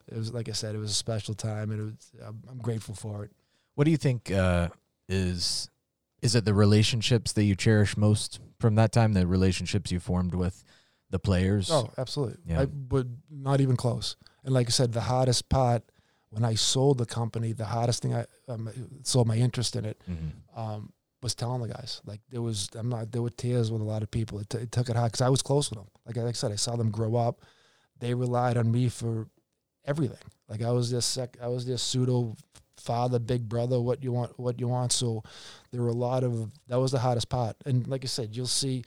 [0.07, 2.59] it was like I said, it was a special time, and it was, I'm, I'm
[2.59, 3.31] grateful for it.
[3.75, 4.69] What do you think uh,
[5.09, 5.69] is
[6.21, 9.13] is it the relationships that you cherish most from that time?
[9.13, 10.63] The relationships you formed with
[11.09, 11.69] the players.
[11.71, 12.37] Oh, absolutely.
[12.45, 12.61] Yeah.
[12.61, 14.15] I would not even close.
[14.43, 15.83] And like I said, the hardest part
[16.29, 18.69] when I sold the company, the hardest thing I um,
[19.03, 20.31] sold my interest in it Mhm.
[20.55, 20.91] um,
[21.21, 22.01] was telling the guys.
[22.05, 23.11] Like there was, I'm not.
[23.11, 24.39] There were tears with a lot of people.
[24.39, 25.87] It, t- it took it hard because I was close with them.
[26.05, 27.41] Like, like I said, I saw them grow up.
[27.99, 29.27] They relied on me for
[29.85, 30.17] everything.
[30.49, 31.37] Like I was their sec.
[31.41, 32.35] I was their pseudo
[32.77, 33.79] father, big brother.
[33.81, 34.37] What you want?
[34.39, 34.91] What you want?
[34.91, 35.23] So
[35.71, 36.51] there were a lot of.
[36.67, 37.55] That was the hardest part.
[37.65, 38.83] And like I said, you'll see.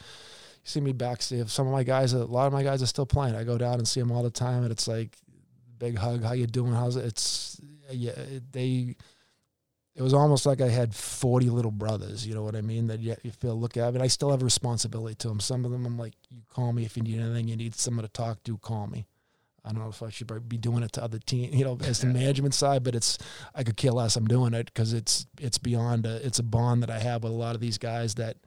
[0.62, 1.10] See me back.
[1.10, 1.48] backstage.
[1.48, 3.34] Some of my guys, a lot of my guys are still playing.
[3.34, 5.16] I go down and see them all the time, and it's like,
[5.78, 6.22] big hug.
[6.22, 6.72] How you doing?
[6.72, 7.06] How's it?
[7.06, 8.12] It's yeah.
[8.12, 8.96] It, they.
[9.96, 12.26] It was almost like I had forty little brothers.
[12.26, 12.86] You know what I mean?
[12.86, 13.92] That you, you feel look at.
[13.92, 15.40] But I still have a responsibility to them.
[15.40, 17.48] Some of them, I'm like, you call me if you need anything.
[17.48, 18.56] You need someone to talk to.
[18.58, 19.06] Call me.
[19.64, 22.00] I don't know if I should be doing it to other team, you know, as
[22.00, 23.18] the management side, but it's
[23.54, 24.16] I could care less.
[24.16, 27.32] I'm doing it because it's it's beyond a it's a bond that I have with
[27.32, 28.38] a lot of these guys that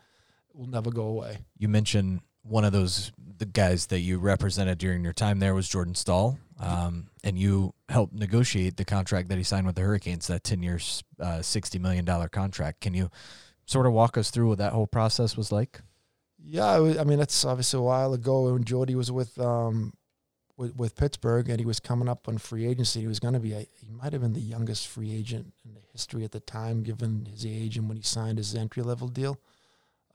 [0.54, 1.40] will never go away.
[1.58, 5.68] You mentioned one of those the guys that you represented during your time there was
[5.68, 10.28] Jordan Staal, um, and you helped negotiate the contract that he signed with the Hurricanes,
[10.28, 12.82] that ten years, uh, sixty million dollar contract.
[12.82, 13.10] Can you
[13.66, 15.82] sort of walk us through what that whole process was like?
[16.46, 19.94] Yeah, I, was, I mean that's obviously a while ago when Jordy was with um
[20.58, 23.02] with, with Pittsburgh and he was coming up on free agency.
[23.02, 25.74] He was going to be a, he might have been the youngest free agent in
[25.74, 29.08] the history at the time, given his age and when he signed his entry level
[29.08, 29.40] deal.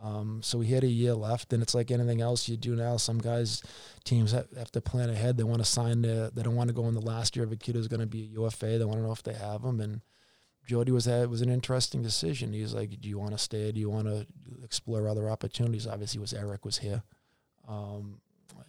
[0.01, 2.97] Um, so he had a year left, and it's like anything else you do now.
[2.99, 3.63] Some guys,
[4.05, 5.37] teams have, to plan ahead.
[5.37, 6.03] They want to sign.
[6.03, 8.01] The, they don't want to go in the last year of a kid who's going
[8.01, 8.79] to be a UFA.
[8.79, 9.81] They want to know if they have him.
[9.81, 10.01] And
[10.67, 12.53] Jody was it was an interesting decision.
[12.53, 13.73] He's like, "Do you want to stay?
[13.73, 14.27] Do you want to
[14.63, 17.03] explore other opportunities?" Obviously, was Eric was here,
[17.67, 18.21] um,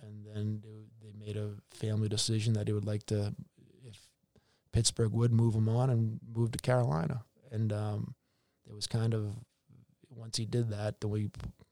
[0.01, 3.35] and then they, they made a family decision that he would like to,
[3.85, 4.07] if
[4.71, 7.23] Pittsburgh would move him on and move to Carolina.
[7.51, 8.15] And um,
[8.65, 9.35] it was kind of
[10.09, 11.29] once he did that, then we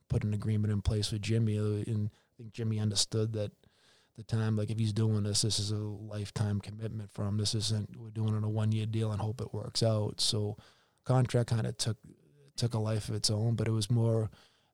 [0.10, 3.52] put an agreement in place with Jimmy, uh, and I think Jimmy understood that
[4.16, 7.38] the time, like if he's doing this, this is a lifetime commitment for him.
[7.38, 10.20] This isn't we're doing it a one year deal and hope it works out.
[10.20, 10.58] So
[11.06, 11.98] contract kind of took
[12.56, 14.30] took a life of its own, but it was more.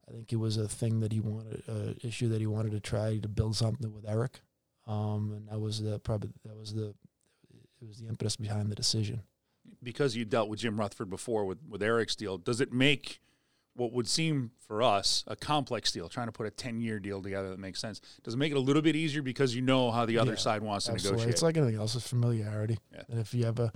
[0.08, 2.80] I think it was a thing that he wanted, uh, issue that he wanted to
[2.80, 4.42] try to build something with Eric,
[4.86, 6.94] um, and that was the probably that was the
[7.82, 9.24] it was the impetus behind the decision.
[9.82, 13.20] because you dealt with Jim Rutherford before with, with Eric's deal, does it make
[13.76, 17.22] what would seem for us a complex deal, trying to put a 10 year deal
[17.22, 18.02] together that makes sense?
[18.24, 20.38] Does it make it a little bit easier because you know how the other Yeah,
[20.38, 21.18] side wants to Absolutely.
[21.18, 21.34] negotiate?
[21.34, 22.78] It's like anything else, it's familiarity.
[22.94, 23.04] Yeah.
[23.10, 23.72] And if you have a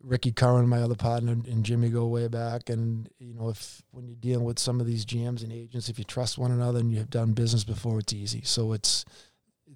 [0.00, 4.06] Ricky Curran, my other partner, and Jimmy go way back, and you know, if when
[4.06, 6.92] you're dealing with some of these GMs and agents, if you trust one another and
[6.92, 8.42] you have done business before, it's easy.
[8.44, 9.04] So it's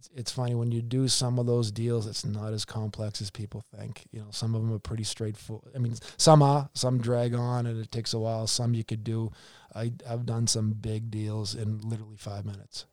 [0.02, 3.30] it's it's funny when you do some of those deals, it's not as complex as
[3.30, 4.04] people think.
[4.10, 5.72] You know, some of them are pretty straightforward.
[5.74, 8.46] I mean, some are, some drag on, and it takes a while.
[8.46, 9.30] Some you could do.
[9.74, 12.86] I I've done some big deals in literally five minutes.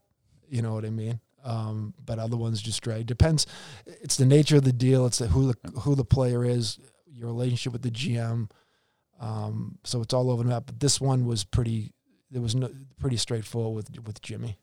[0.50, 1.20] You know what I mean?
[1.44, 3.08] Um, but other ones just drag.
[3.08, 3.48] Depends.
[3.86, 5.06] It's the nature of the deal.
[5.08, 6.78] It's the, who the who the player is,
[7.12, 8.50] your relationship with the GM.
[9.20, 10.64] Um, so it's all over the map.
[10.68, 11.94] But this one was pretty.
[12.32, 12.70] It was no,
[13.00, 14.58] pretty straightforward with with Jimmy.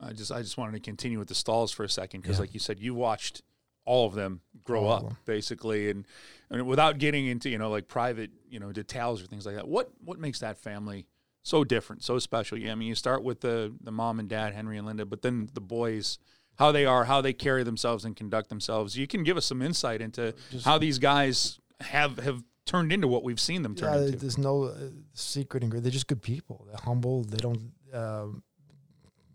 [0.00, 2.42] I just I just wanted to continue with the Staals for a second because, Yeah.
[2.42, 3.42] like you said, you watched
[3.84, 5.16] all of them grow All up them.
[5.24, 6.06] basically, and,
[6.50, 9.66] and without getting into you know like private you know details or things like that.
[9.66, 11.06] What what makes that family
[11.42, 12.58] so different, so special?
[12.58, 15.22] Yeah, I mean, you start with the the mom and dad, Henry and Linda, but
[15.22, 16.18] then the boys,
[16.58, 18.96] how they are, how they carry themselves and conduct themselves.
[18.96, 23.08] You can give us some insight into Just- how these guys have have turned into
[23.08, 24.18] what we've seen them turn Yeah, into.
[24.18, 24.74] there's no uh,
[25.14, 25.84] secret ingredient.
[25.84, 26.66] They're just good people.
[26.68, 27.24] They're humble.
[27.24, 28.42] They don't um,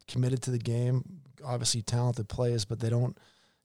[0.08, 1.04] committed to the game.
[1.44, 3.18] Obviously talented players, but they don't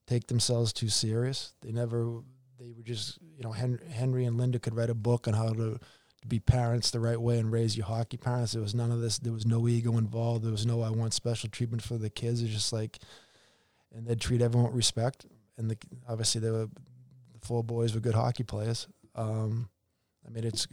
[0.07, 1.55] take themselves too serious.
[1.61, 2.21] They never.
[2.59, 5.53] They were just you know Hen- Henry and Linda could write a book on how
[5.53, 5.79] to
[6.27, 8.53] be parents the right way and raise your hockey parents.
[8.53, 9.19] There was none of this.
[9.19, 10.45] There was no ego involved.
[10.45, 12.43] There was no I want special treatment for the kids.
[12.43, 12.99] It's just like,
[13.95, 15.27] and they'd treat everyone with respect.
[15.57, 15.77] And the,
[16.09, 18.89] obviously they were the four boys were good hockey players.
[19.15, 19.69] Um,
[20.27, 20.67] I mean, it's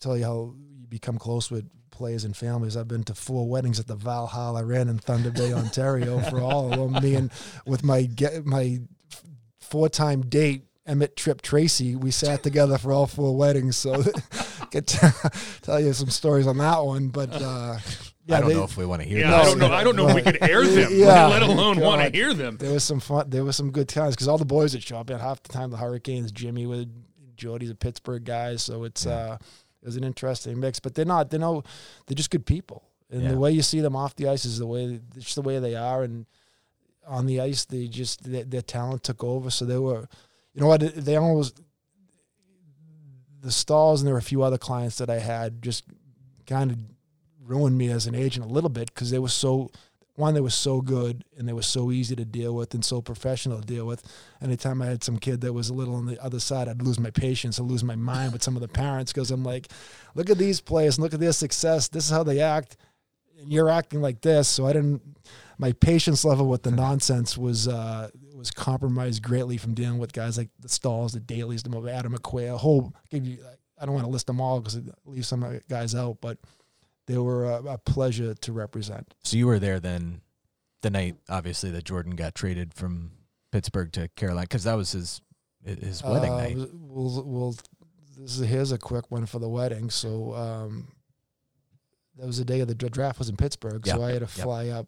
[0.00, 2.76] tell you how you become close with players and families.
[2.76, 6.72] I've been to four weddings at the Valhalla Inn in Thunder Bay, Ontario, for all
[6.72, 7.02] of them.
[7.02, 7.30] Me and
[7.66, 8.80] with my get my
[9.58, 11.94] four time date Emmett Trip Tracy.
[11.94, 14.02] We sat together for all four weddings, so
[14.70, 17.08] could tell you some stories on that one.
[17.08, 17.78] But uh,
[18.26, 19.20] yeah, I don't they, know if we want to hear.
[19.20, 19.72] Yeah, I don't know.
[19.72, 20.90] I don't know if we could air them.
[20.92, 22.56] yeah, let alone want to hear them.
[22.56, 23.30] There was some fun.
[23.30, 25.10] There was some good times because all the boys that show up.
[25.10, 26.88] And half the time the Hurricanes, Jimmy with
[27.36, 29.12] Jody's a Pittsburgh guy, so it's yeah.
[29.12, 29.38] uh,
[29.82, 30.80] it was an interesting mix.
[30.80, 31.30] But they're not.
[31.30, 31.64] They're no.
[32.06, 33.30] They're just good people, and yeah.
[33.30, 35.74] the way you see them off the ice is the way just the way they
[35.74, 36.26] are, and
[37.06, 39.50] on the ice they just their, their talent took over.
[39.50, 40.08] So they were,
[40.54, 40.80] you know what?
[40.80, 41.60] They almost
[43.42, 45.84] the Staals and there were a few other clients that I had just
[46.46, 46.78] kind of
[47.42, 49.70] ruined me as an agent a little bit because they were so
[50.20, 53.00] one they were so good and they were so easy to deal with and so
[53.00, 54.04] professional to deal with.
[54.40, 56.98] Anytime i had some kid that was a little on the other side i'd lose
[56.98, 59.68] my patience i'd lose my mind with some of the parents because i'm like
[60.14, 61.88] look at these players look at their success.
[61.88, 62.76] This is how they act.
[63.40, 64.48] And you're acting like this.
[64.48, 65.02] So i didn't
[65.60, 70.38] my patience level with the nonsense was uh, was compromised greatly from dealing with guys
[70.38, 72.94] like the Staals the Daleys, the Adam McQuaid a whole.
[73.12, 76.38] I don't want to list them all because leave some guys out, but
[77.10, 79.14] they were a, a, pleasure to represent.
[79.24, 80.20] So you were there then,
[80.82, 83.10] the night obviously that Jordan got traded from
[83.52, 85.20] Pittsburgh to Carolina because that was his
[85.64, 86.56] his wedding uh, night.
[86.72, 87.56] Well, well,
[88.16, 89.90] this is, here's a quick one for the wedding.
[89.90, 90.88] So um,
[92.16, 94.26] that was the day of the draft was in Pittsburgh, yep, so I had to
[94.26, 94.76] fly yep.
[94.76, 94.86] up.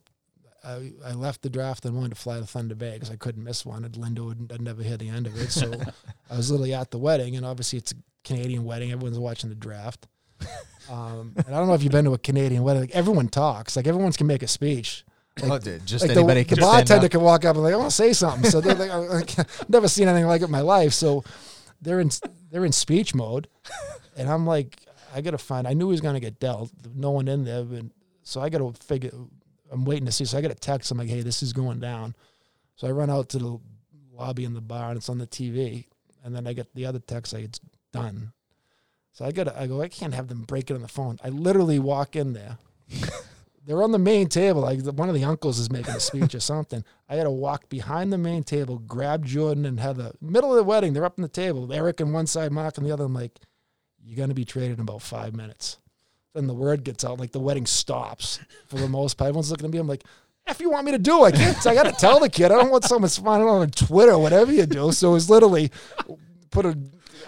[0.65, 3.43] I, I left the draft and wanted to fly to Thunder Bay because I couldn't
[3.43, 3.85] miss one.
[3.85, 5.73] And Linda would I'd never hear the end of it, so
[6.31, 8.93] I was literally at the wedding, and obviously it's a Canadian wedding.
[8.93, 10.07] Everyone's watching the draft.
[10.91, 12.83] Um, and I don't know if you've been to a Canadian wedding.
[12.83, 13.77] Like everyone talks.
[13.77, 15.05] Like everyone can make a speech.
[15.41, 16.57] Like, oh, dude, just like anybody the, can.
[16.57, 18.51] The bartender can walk up and like, I want to say something.
[18.51, 18.91] So they're like,
[19.39, 20.93] I've never seen anything like it in my life.
[20.93, 21.25] So
[21.81, 22.11] they're in
[22.51, 23.49] they're in speech mode,
[24.17, 24.79] and I'm like,
[25.15, 25.67] I gotta find.
[25.67, 26.71] I knew he was gonna get dealt.
[26.95, 27.85] No one in there, but,
[28.23, 29.11] so I gotta figure.
[29.71, 30.27] I'm waiting to see.
[30.27, 30.91] So I got a text.
[30.91, 32.15] I'm like, hey, this is going down.
[32.77, 33.59] So I run out to the
[34.13, 35.87] lobby in the bar, and it's on the TV.
[36.25, 37.61] And then I get the other text like it's
[37.93, 38.33] done.
[39.13, 41.19] So I got I go, I can't have them break it on the phone.
[41.23, 42.59] I literally walk in there.
[43.65, 44.63] They're on the main table.
[44.63, 46.85] Like one of the uncles is making a speech or something.
[47.09, 50.13] I had to walk behind the main table, grab Jordan and Heather.
[50.21, 51.73] Middle of the wedding, they're up on the table.
[51.73, 53.05] Eric on one side, Mark on the other.
[53.05, 53.39] I'm like,
[54.03, 55.79] you're gonna be traded in about five minutes.
[56.35, 59.29] Then the word gets out, like the wedding stops for the most part.
[59.29, 59.79] Everyone's looking at me.
[59.79, 60.05] I'm like,
[60.49, 61.67] if you want me to do, I can't.
[61.67, 62.47] I got to tell the kid.
[62.47, 64.91] I don't want someone finding on Twitter, whatever you do.
[64.93, 65.71] So it was literally
[66.51, 66.77] put a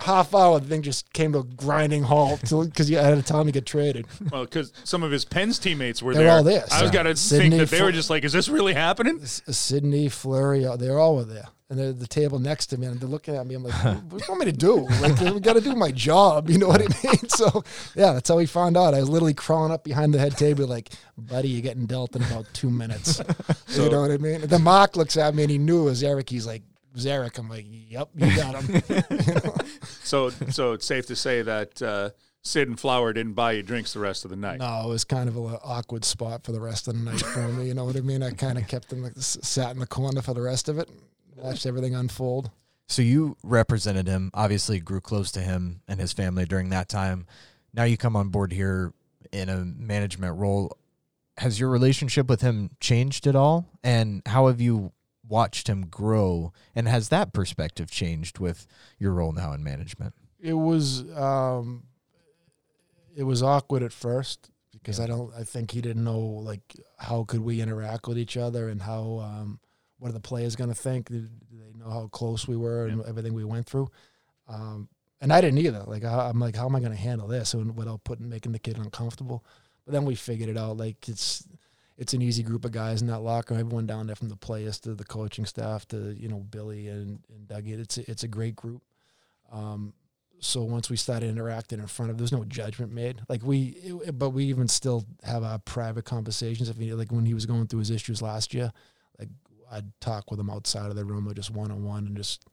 [0.01, 3.47] half hour, the thing just came to a grinding halt because you had a time
[3.47, 4.07] to get traded.
[4.31, 6.33] Well, because some of his Pens teammates were They're there.
[6.33, 6.65] all there.
[6.71, 10.09] I was got to think that they were just like, "Is this really happening?" Sidney,
[10.09, 13.01] Fleury, uh, they all were there, and they're at the table next to me, and
[13.01, 13.55] they're looking at me.
[13.55, 14.87] I'm like, "What do you want me to do?
[15.01, 17.29] Like, we got to do my job." You know what I mean?
[17.29, 17.65] So,
[17.97, 18.95] yeah, that's how we found out.
[18.95, 22.23] I was literally crawling up behind the head table, like, "Buddy, you're getting dealt in
[22.23, 23.21] about two minutes."
[23.67, 24.43] so, you know what I mean?
[24.43, 26.31] The mock looks at me, and he knew it was Eric.
[26.31, 26.63] He's like,
[26.97, 27.39] Zarek.
[27.39, 28.83] I'm like, yep, you got him.
[28.89, 29.55] you know?
[30.03, 32.11] So, so it's safe to say that uh,
[32.43, 34.59] Sid and Flower didn't buy you drinks the rest of the night.
[34.59, 37.49] No, it was kind of an awkward spot for the rest of the night for
[37.49, 37.67] me.
[37.67, 38.23] You know what I mean?
[38.23, 40.89] I kind of kept them like, sat in the corner for the rest of it,
[41.37, 42.51] watched everything unfold.
[42.87, 47.27] So you represented him, obviously grew close to him and his family during that time.
[47.73, 48.93] Now you come on board here
[49.33, 50.77] in a management role.
[51.39, 53.67] Has your relationship with him changed at all?
[53.83, 54.93] And how have you
[55.29, 58.67] watched him grow and has that perspective changed with
[58.99, 60.15] your role now in management?
[60.41, 61.85] It was um
[63.17, 65.05] it was awkward at first because yeah.
[65.05, 66.61] i don't i think he didn't know like
[66.99, 69.61] how could we interact with each other and how um
[69.99, 73.03] what are the players going to think do they know how close we were and
[73.07, 73.89] everything we went through?
[74.49, 74.89] Um
[75.21, 75.85] and i didn't either.
[75.87, 78.53] Like I, i'm like how am i going to handle this and without putting making
[78.53, 79.45] the kid uncomfortable?
[79.87, 81.47] But then we figured it out like it's
[81.97, 83.55] it's an easy group of guys in that locker.
[83.55, 87.21] Everyone down there from the players to the coaching staff to you know Billy and,
[87.29, 87.79] and Dougie.
[87.79, 88.83] It's a, it's a great group.
[89.53, 89.95] Um,
[90.41, 93.21] so once we started interacting in front of, there's no judgment made.
[93.29, 96.69] Like we, it, but we even still have our private conversations.
[96.69, 98.73] If he, like when he was going through his issues last year,
[99.19, 99.31] like
[99.71, 102.45] I'd talk with him outside of the room or just one on one and just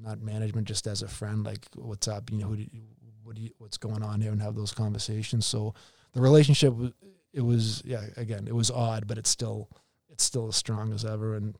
[0.00, 1.44] not management, just as a friend.
[1.44, 2.30] Like what's up?
[2.30, 2.82] You know, who do you,
[3.22, 5.44] what do you, what's going on here, and have those conversations.
[5.44, 5.74] So
[6.12, 6.72] the relationship
[7.34, 9.68] it was yeah again it was odd but it's still
[10.08, 11.58] it's still as strong as ever and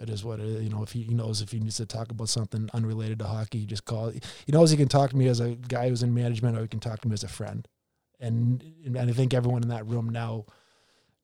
[0.00, 0.62] it is what it is.
[0.62, 3.26] You know, if he, he knows if he needs to talk about something unrelated to
[3.26, 4.10] hockey, he just call.
[4.10, 6.68] He knows he can talk to me as a guy who's in management, or he
[6.68, 7.66] can talk to me as a friend.
[8.20, 10.46] And and I think everyone in that room now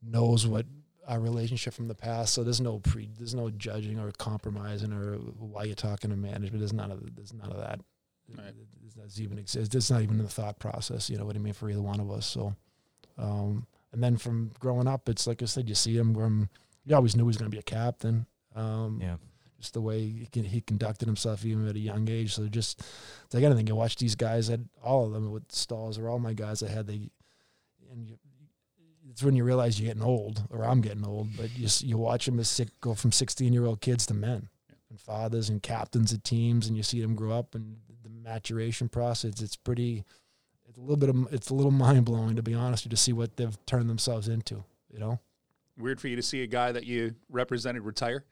[0.03, 0.67] knows what
[1.09, 2.33] our relationship from the past.
[2.33, 6.61] So there's no pre, there's no judging or compromising or why you're talking to management.
[6.61, 7.81] There's none of there's none of that.
[8.37, 8.55] Right.
[8.97, 9.75] That's even exist.
[9.75, 11.11] It's not even in the thought process.
[11.11, 12.27] You know what I mean for either one of us.
[12.27, 12.55] So.
[13.19, 16.49] Um, and then from growing up, it's like I said, you see him from,
[16.85, 18.27] you always knew he was going to be a captain.
[18.55, 19.17] Um, yeah.
[19.59, 22.35] just the way he, can, he conducted himself even at a young age.
[22.35, 22.81] So just
[23.25, 26.19] it's like anything, you watch these guys at all of them with Staals or all
[26.19, 27.11] my guys I had they,
[27.93, 28.17] and you,
[29.11, 31.37] it's when you realize you're getting old, or I'm getting old.
[31.37, 34.49] But you you watch them as sick, go from 16 year old kids to men,
[34.89, 38.89] and fathers and captains of teams, and you see them grow up and the maturation
[38.89, 39.41] process.
[39.41, 40.05] It's pretty.
[40.71, 43.13] It's a little bit of it's a little mind blowing to be honest to see
[43.13, 44.65] what they've turned themselves into.
[44.91, 45.21] You know,
[45.77, 48.25] weird for you to see a guy that you represented retire.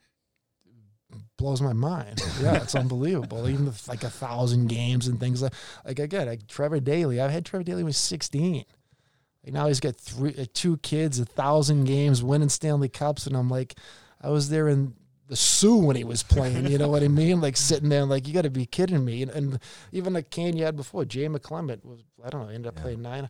[1.37, 2.21] Blows my mind.
[2.41, 3.49] Yeah, it's unbelievable.
[3.49, 5.53] Even with like a thousand games and things like
[5.85, 7.21] like again, like Trevor Daley.
[7.21, 8.65] I've had Trevor he was 16
[9.51, 13.49] now he's got three, uh, two kids, a thousand games, winning Stanley Cups, and I'm
[13.49, 13.75] like,
[14.21, 14.93] I was there in
[15.29, 16.67] the Soo when he was playing.
[16.67, 17.39] You know what I mean?
[17.39, 19.21] Like sitting there, like you got to be kidding me.
[19.21, 19.59] And, and
[19.91, 22.81] even the Kane you had before, Jay McClement was I don't know, ended up yeah.
[22.81, 23.29] playing nine.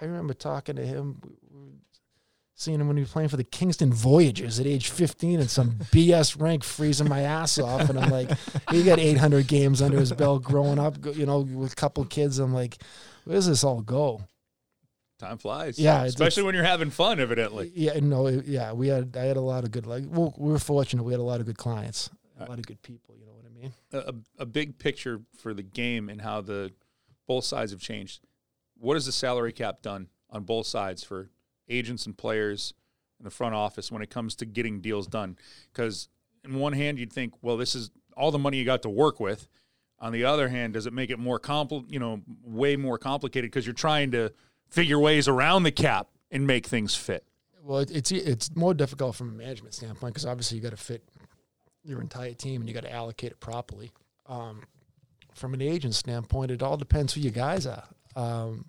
[0.00, 1.20] I remember talking to him,
[2.54, 5.70] seeing him when he was playing for the Kingston Voyageurs at age 15 and some
[5.92, 7.90] BS rank, freezing my ass off.
[7.90, 8.30] And I'm like,
[8.70, 12.38] he got 800 games under his belt growing up, you know, with a couple kids.
[12.38, 12.78] I'm like,
[13.24, 14.22] where does this all go?
[15.18, 15.78] Time flies.
[15.78, 17.20] Yeah, especially when you're having fun.
[17.20, 17.72] Evidently.
[17.74, 20.58] Yeah, no, yeah, we had I had a lot of good like well, we were
[20.58, 21.02] fortunate.
[21.02, 23.16] We had a lot of good clients, a uh, lot of good people.
[23.18, 23.72] You know what I mean?
[24.38, 26.72] A, a big picture for the game and how the
[27.26, 28.20] both sides have changed.
[28.78, 31.30] What has the salary cap done on both sides for
[31.68, 32.74] agents and players
[33.18, 35.38] in the front office when it comes to getting deals done?
[35.72, 36.08] Because
[36.44, 39.20] in one hand, you'd think, well, this is all the money you got to work
[39.20, 39.48] with.
[40.00, 43.50] On the other hand, does it make it more compl- you know, way more complicated
[43.50, 44.32] because you're trying to
[44.74, 47.24] figure ways around the cap and make things fit.
[47.62, 51.02] Well, it's it's more difficult from a management standpoint because obviously you got to fit
[51.84, 53.92] your entire team and you got to allocate it properly.
[54.26, 54.64] Um,
[55.34, 57.84] from an agent standpoint, it all depends who your guys are.
[58.16, 58.66] Um,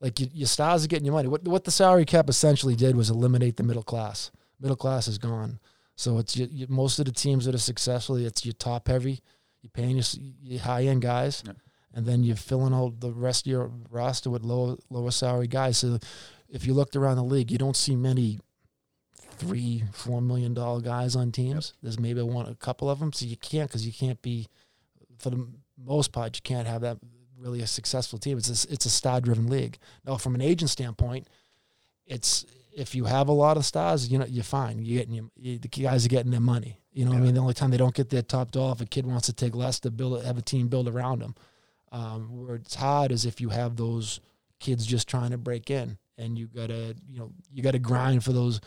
[0.00, 1.28] like you, your stars are getting your money.
[1.28, 4.30] What what the salary cap essentially did was eliminate the middle class.
[4.60, 5.60] Middle class is gone.
[5.96, 8.16] So it's your, your, most of the teams that are successful.
[8.16, 9.22] It's your top heavy.
[9.62, 10.04] You're paying your,
[10.42, 11.42] your high end guys
[11.94, 15.78] and then you're filling out the rest of your roster with lower lower salary guys.
[15.78, 15.98] So
[16.48, 18.40] if you looked around the league, you don't see many
[19.36, 21.72] three, four million dollar guys on teams.
[21.74, 21.82] Yep.
[21.82, 23.12] There's maybe one, a couple of them.
[23.12, 24.48] So you can't because you can't be,
[25.18, 25.46] for the
[25.78, 26.98] most part, you can't have that
[27.38, 28.38] really a successful team.
[28.38, 29.78] It's a, it's a star driven league.
[30.04, 31.28] Now, from an agent standpoint,
[32.06, 32.44] it's
[32.76, 34.84] if you have a lot of stars, you know you're fine.
[34.84, 36.80] You're getting your, you, the guys are getting their money.
[36.92, 37.18] You know yeah.
[37.18, 37.34] what I mean.
[37.34, 39.54] The only time they don't get their top dollar if a kid wants to take
[39.54, 41.34] less to build have a team build around them.
[41.94, 44.18] Um, where it's hard is if you have those
[44.58, 48.32] kids just trying to break in, and you gotta, you know, you gotta grind for
[48.32, 48.60] those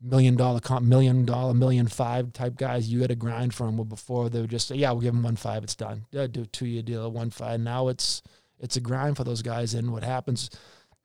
[0.00, 2.88] million dollar, comp, million dollar, million five type guys.
[2.88, 3.76] You gotta grind for them.
[3.76, 6.06] Well, before they were just, say, yeah, we'll give them one five, it's done.
[6.10, 7.60] Yeah, do a two year deal, one five.
[7.60, 8.20] Now it's
[8.58, 10.50] it's a grind for those guys, and what happens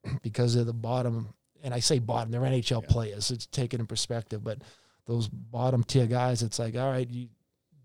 [0.22, 2.88] because of the bottom, and I say bottom, they're NHL yeah.
[2.88, 3.30] players.
[3.30, 4.58] It's taken in perspective, but
[5.06, 7.28] those bottom tier guys, it's like, all right, you,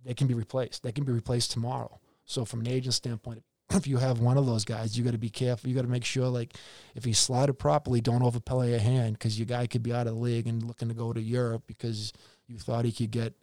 [0.03, 0.81] they can be replaced.
[0.81, 1.99] They can be replaced tomorrow.
[2.25, 5.17] So from an agent standpoint, if you have one of those guys, you got to
[5.17, 5.69] be careful.
[5.69, 6.55] You got to make sure, like,
[6.95, 10.15] if he's slotted properly, don't overplay a hand because your guy could be out of
[10.15, 12.13] the league and looking to go to Europe because
[12.47, 13.33] you thought he could get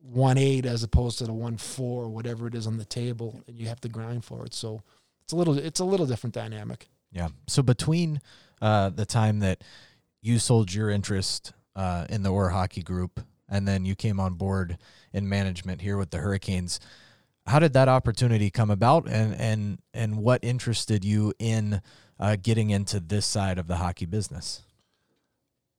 [0.00, 3.42] one eight as opposed to the one four or whatever it is on the table,
[3.48, 4.54] and you have to grind for it.
[4.54, 4.82] So
[5.22, 6.88] it's a little, it's a little different dynamic.
[7.10, 7.28] Yeah.
[7.48, 8.20] So between
[8.62, 9.64] uh, the time that
[10.20, 14.34] you sold your interest uh, in the Orr Hockey Group and then you came on
[14.34, 14.78] board
[15.12, 16.78] in management here with the Hurricanes
[17.48, 21.80] how did that opportunity come about and and and what interested you in
[22.20, 24.62] uh, getting into this side of the hockey business?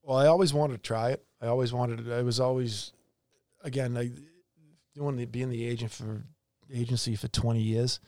[0.04, 1.24] Well i always wanted to try it.
[1.42, 2.92] I always wanted to, i was always
[3.64, 4.12] again like
[4.96, 6.24] doing being the agent for
[6.74, 8.00] agency for 20 years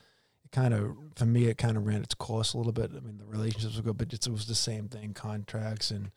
[0.45, 2.91] it kind of for me it kind of ran its course a little bit.
[2.95, 6.12] I mean the relationships were good but it was the same thing contracts and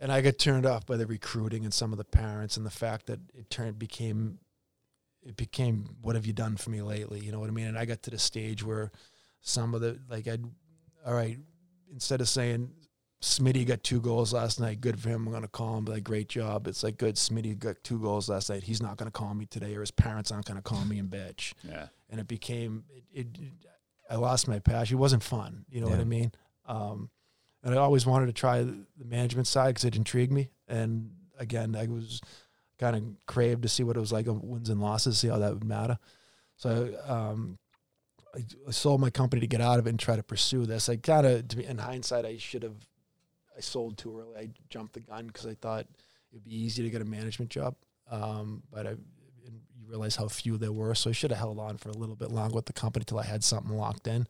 [0.00, 2.70] and I got turned off by the recruiting and some of the parents and the
[2.70, 4.38] fact that it turned became
[5.22, 7.20] it became what have you done for me lately?
[7.20, 7.66] You know what I mean?
[7.66, 8.90] And I got to the stage where
[9.40, 10.44] some of the like I'd
[11.06, 11.38] all right,
[11.92, 12.70] instead of saying
[13.20, 16.28] Smitty got two goals last night, good for him, I'm gonna call him, like great
[16.28, 16.66] job.
[16.66, 18.62] It's like good, Smitty got two goals last night.
[18.62, 21.54] He's not gonna call me today, or his parents aren't gonna call me and bitch.
[21.62, 21.88] Yeah.
[22.10, 23.26] And it became it, it,
[24.08, 24.96] I lost my passion.
[24.96, 25.64] It wasn't fun.
[25.68, 25.94] You know yeah.
[25.94, 26.32] what I mean?
[26.66, 27.10] Um,
[27.62, 30.50] and I always wanted to try the management side because it intrigued me.
[30.68, 32.20] And again, I was
[32.78, 35.38] kind of craved to see what it was like on wins and losses, see how
[35.38, 35.98] that would matter.
[36.56, 37.58] So um,
[38.34, 40.88] I, I, sold my company to get out of it and try to pursue this.
[40.88, 42.76] I kind of, in hindsight, I should have.
[43.56, 44.36] I sold too early.
[44.36, 45.86] I jumped the gun because I thought
[46.32, 47.74] it'd be easy to get a management job,
[48.10, 50.94] um, but I you realize how few there were.
[50.94, 53.18] So I should have held on for a little bit longer with the company till
[53.18, 54.28] I had something locked in.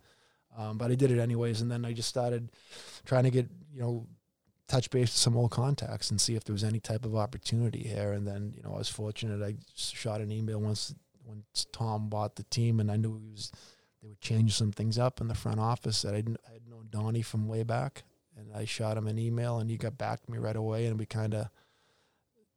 [0.57, 2.51] Um, but I did it anyways, and then I just started
[3.05, 4.07] trying to get you know
[4.69, 7.83] touch base with some old contacts and see if there was any type of opportunity
[7.83, 8.13] here.
[8.13, 9.43] And then, you know, I was fortunate.
[9.43, 10.95] I shot an email once
[11.25, 13.53] when Tom bought the team, and I knew he was
[14.03, 16.03] they would change some things up in the front office.
[16.03, 18.05] That I I had known Donnie from way back,
[18.37, 20.99] and I shot him an email, and he got back to me right away, and
[20.99, 21.49] we kind of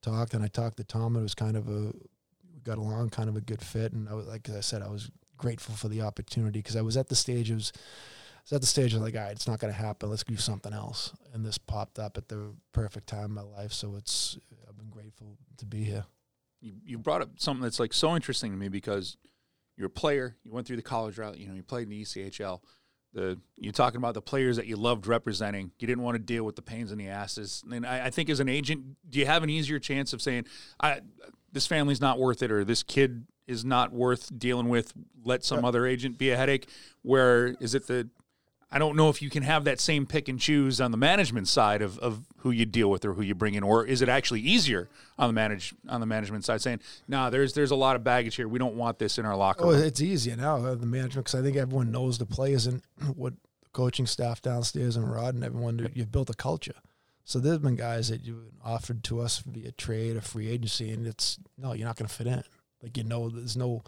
[0.01, 0.33] talked.
[0.33, 1.15] And I talked to Tom.
[1.15, 1.93] And it was kind of a
[2.53, 3.93] we got along, kind of a good fit.
[3.93, 6.97] And I was like I said, I was grateful for the opportunity because I was
[6.97, 7.73] at the stage of was,
[8.43, 10.09] was at the stage of like, all right, it's not going to happen.
[10.09, 11.13] Let's do something else.
[11.33, 13.73] And this popped up at the perfect time in my life.
[13.73, 14.37] So it's
[14.67, 16.05] I've been grateful to be here.
[16.59, 19.17] You, you brought up something that's like so interesting to me because
[19.77, 20.35] you're a player.
[20.43, 21.37] You went through the college route.
[21.37, 22.59] You know, you played in the ECHL.
[23.13, 25.71] The you're talking about the players that you loved representing.
[25.79, 27.63] You didn't want to deal with the pains in the asses.
[27.69, 30.45] And I, I think as an agent, do you have an easier chance of saying,
[30.79, 31.01] "I
[31.51, 34.93] this family's not worth it," or "This kid is not worth dealing with"?
[35.25, 36.69] Let some other agent be a headache.
[37.01, 38.07] Where is it the
[38.71, 41.49] I don't know if you can have that same pick and choose on the management
[41.49, 44.07] side of, of who you deal with or who you bring in, or is it
[44.07, 44.87] actually easier
[45.19, 48.03] on the manage on the management side, saying, "No, nah, there's there's a lot of
[48.03, 48.47] baggage here.
[48.47, 49.83] We don't want this in our locker." Oh, room.
[49.83, 52.81] it's easier now uh, the management because I think everyone knows the players and
[53.15, 55.91] what the coaching staff downstairs and Rod and everyone.
[55.93, 56.75] You've built a culture.
[57.25, 61.05] So there's been guys that you offered to us via trade or free agency, and
[61.05, 62.43] it's no, you're not going to fit in.
[62.81, 63.83] Like you know, there's no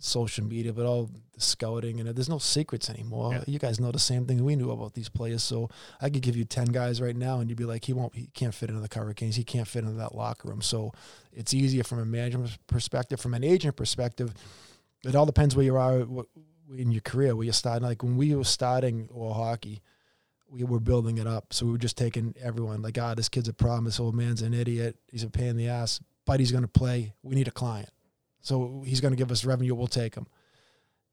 [0.00, 3.34] social media, but all the scouting and there's no secrets anymore.
[3.34, 3.44] Yeah.
[3.46, 5.42] You guys know the same thing we knew about these players.
[5.42, 5.68] So
[6.00, 8.28] I could give you ten guys right now, and you'd be like, he won't, he
[8.34, 9.36] can't fit into the Hurricanes.
[9.36, 10.62] He can't fit into that locker room.
[10.62, 10.92] So
[11.32, 14.34] it's easier from a management perspective, from an agent perspective.
[15.04, 16.06] It all depends where you are
[16.76, 17.86] in your career, where you're starting.
[17.86, 19.82] Like when we were starting Orr Hockey,
[20.48, 21.52] we were building it up.
[21.52, 23.84] So we were just taking everyone like, ah, this kid's a problem.
[23.84, 24.96] This old man's an idiot.
[25.10, 27.12] He's a pain in the ass, but he's going to play.
[27.22, 27.90] We need a client.
[28.40, 29.74] So he's going to give us revenue.
[29.74, 30.26] We'll take him.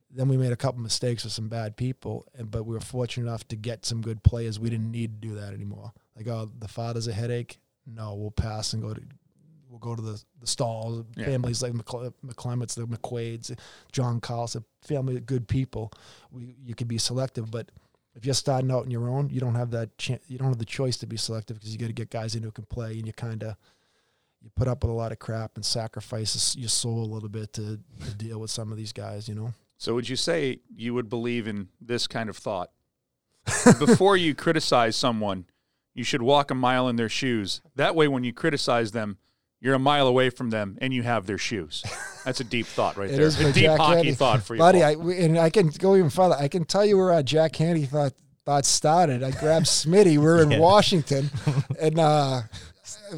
[0.09, 3.27] Then we made a couple mistakes with some bad people, and but we were fortunate
[3.27, 4.59] enough to get some good players.
[4.59, 5.91] We didn't need to do that anymore.
[6.15, 7.59] Like, oh, the father's a headache.
[7.85, 9.01] No, we'll pass and go to
[9.69, 11.05] we'll go to the the Staals.
[11.15, 11.25] Yeah.
[11.25, 13.57] Families like McClements, the McQuaids,
[13.91, 15.91] John Carlson, family of good people.
[16.31, 17.71] We you can be selective, but
[18.15, 19.89] if you're starting out on your own, you don't have that.
[20.27, 22.43] You don't have the choice to be selective because you got to get guys in
[22.43, 23.55] who can play, and you kind of
[24.41, 27.53] you put up with a lot of crap and sacrifice your soul a little bit
[27.53, 29.53] to, to deal with some of these guys, you know.
[29.77, 32.71] So would you say you would believe in this kind of thought?
[33.79, 35.45] Before you criticize someone,
[35.93, 37.61] you should walk a mile in their shoes.
[37.75, 39.17] That way when you criticize them,
[39.59, 41.83] you're a mile away from them and you have their shoes.
[42.25, 43.27] That's a deep thought right there.
[43.27, 44.59] a deep Jack hockey thought for you.
[44.59, 46.35] Buddy, I, and I can go even further.
[46.35, 48.13] I can tell you where uh, Jack Handey thought
[48.45, 49.23] thought started.
[49.23, 50.17] I grabbed Smitty.
[50.17, 50.59] We're in yeah.
[50.59, 51.29] Washington,
[51.81, 52.41] and uh,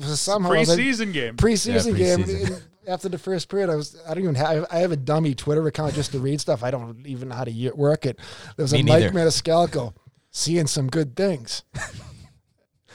[0.02, 1.38] somehow preseason game.
[1.38, 2.56] Preseason yeah, game.
[2.88, 5.66] After the first period, I was I don't even have I have a dummy Twitter
[5.68, 6.64] account just to read stuff.
[6.64, 8.18] I don't even know how to work it.
[8.56, 9.12] There was Me a neither.
[9.12, 9.94] Mike Maniscalco
[10.32, 11.64] seeing some good things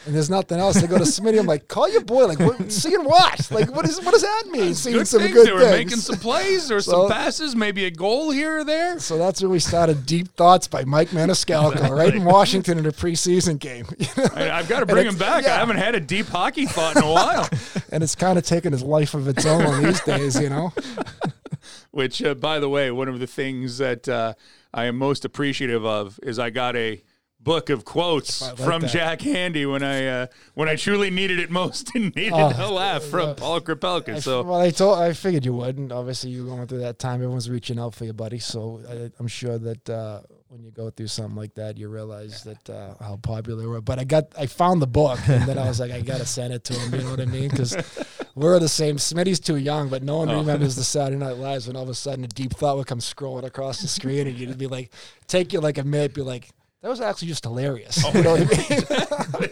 [0.07, 0.81] and there's nothing else.
[0.81, 1.39] They go to Smitty.
[1.39, 2.27] I'm like, call your boy.
[2.27, 3.51] Like, what, seeing what?
[3.51, 4.75] Like, what is what does that mean?
[4.75, 5.33] Seeing good some things.
[5.33, 5.91] good they were things.
[5.91, 8.99] making some plays or so, some passes, maybe a goal here or there.
[8.99, 10.05] So that's where we started.
[10.07, 11.99] Deep thoughts by Mike Maniscalco, exactly.
[11.99, 13.87] right in Washington in a preseason game.
[14.35, 15.45] I, have got to bring him back.
[15.45, 15.55] Yeah.
[15.55, 17.49] I haven't had a deep hockey thought in a while.
[17.91, 20.73] and it's kind of taken his life of its own these days, you know.
[21.93, 24.35] Which, uh, by the way, one of the things that uh,
[24.73, 27.03] I am most appreciative of is I got a
[27.45, 28.91] book of quotes like from that.
[28.91, 32.71] Jack Handey when I uh, when I truly needed it most and needed oh, a
[32.71, 34.21] laugh from uh, Paul Krepelka.
[34.21, 37.17] So well, I told I figured you would, and obviously you're going through that time.
[37.17, 38.39] Everyone's reaching out for you, buddy.
[38.39, 42.45] So I, am sure that uh, when you go through something like that, you realize
[42.45, 43.81] that uh, how popular they were.
[43.81, 46.55] But I got I found the book, and then I was like, I gotta send
[46.55, 46.95] it to him.
[46.95, 47.51] You know what I mean?
[47.51, 47.77] Because
[48.35, 48.97] we're the same.
[48.97, 50.39] Smitty's too young, but no one oh.
[50.39, 53.01] remembers the Saturday Night Lives when all of a sudden a deep thought would come
[53.01, 54.93] scrolling across the screen, and you'd be like,
[55.27, 56.51] take you like a minute, be like
[56.85, 58.05] that was actually just hilarious.
[58.05, 59.49] Oh, you know what I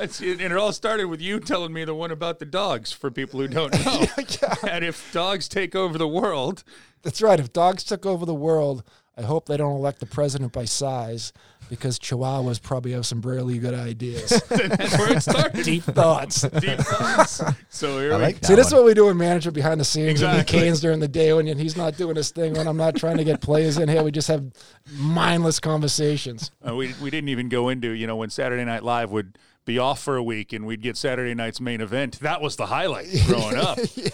[0.00, 0.40] mean?
[0.40, 3.38] and it all started with you telling me the one about the dogs for people
[3.38, 4.06] who don't know.
[4.16, 4.54] yeah.
[4.66, 6.64] And if dogs take over the world.
[7.02, 7.38] That's right.
[7.38, 8.82] If dogs took over the world,
[9.14, 11.34] I hope they don't elect the president by size
[11.68, 14.30] because Chihuahuas probably have some really good ideas.
[14.48, 15.64] That's where it started.
[15.64, 16.42] Deep thoughts.
[16.42, 17.42] Deep thoughts.
[17.68, 20.10] So here I like See, this is what we do in management behind the scenes.
[20.22, 20.38] Exactly.
[20.38, 23.16] And Canes during the day when he's not doing his thing, when I'm not trying
[23.18, 24.02] to get plays in here.
[24.02, 24.44] We just have
[24.92, 26.50] mindless conversations.
[26.66, 29.78] Uh, we, we didn't even go into, you know, when Saturday Night Live would be
[29.78, 32.20] off for a week and we'd get Saturday night's main event.
[32.20, 33.78] That was the highlight growing up.
[33.94, 34.10] yeah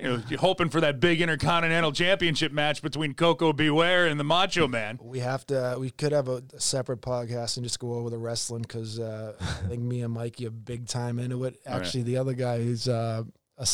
[0.00, 3.70] you know, you're hoping for that big intercontinental championship match between Koko B.
[3.70, 4.98] Ware and the Macho Man.
[5.02, 5.76] We have to.
[5.78, 9.34] We could have a, a separate podcast and just go over the wrestling because uh,
[9.40, 11.60] I think me and Mikey are big time into it.
[11.66, 12.06] Actually, right.
[12.06, 13.24] the other guy is uh,
[13.58, 13.68] a,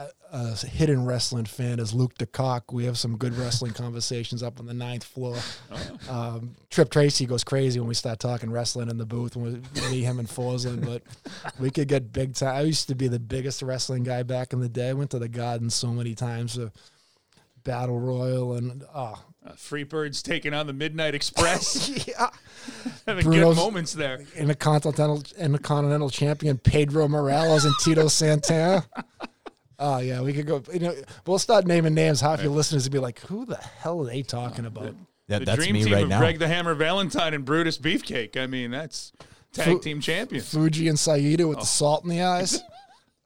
[0.00, 2.72] a, a hidden wrestling fan is Luke DeCock.
[2.72, 5.36] We have some good wrestling conversations up on the ninth floor.
[6.08, 9.80] Um, Tripp Tracy goes crazy when we start talking wrestling in the booth when we
[9.90, 11.02] meet him and Forslund, but
[11.58, 12.54] we could get big time.
[12.56, 14.90] I used to be the biggest wrestling guy back in the day.
[14.90, 16.58] I went to the Garden so many times.
[16.58, 16.70] Uh,
[17.62, 21.90] Battle Royal and oh Uh, Freebirds taking on the Midnight Express.
[22.08, 22.30] yeah,
[23.06, 24.24] Having Bruno's- good moments there.
[24.34, 28.86] In the continental and the continental champion Pedro Morales and Tito Santana.
[29.80, 30.62] Oh yeah, we could go.
[30.72, 30.94] You know,
[31.26, 32.20] we'll start naming names.
[32.20, 34.94] Half your listeners will be like, "Who the hell are they talking about?"
[35.26, 36.18] Yeah, the that's dream me team right of now.
[36.18, 38.36] Greg the Hammer Valentine and Brutus Beefcake.
[38.36, 39.12] I mean, that's
[39.52, 40.48] tag Fu- team champions.
[40.52, 41.60] Fuji and Saito with Oh.
[41.60, 42.60] the salt in the eyes.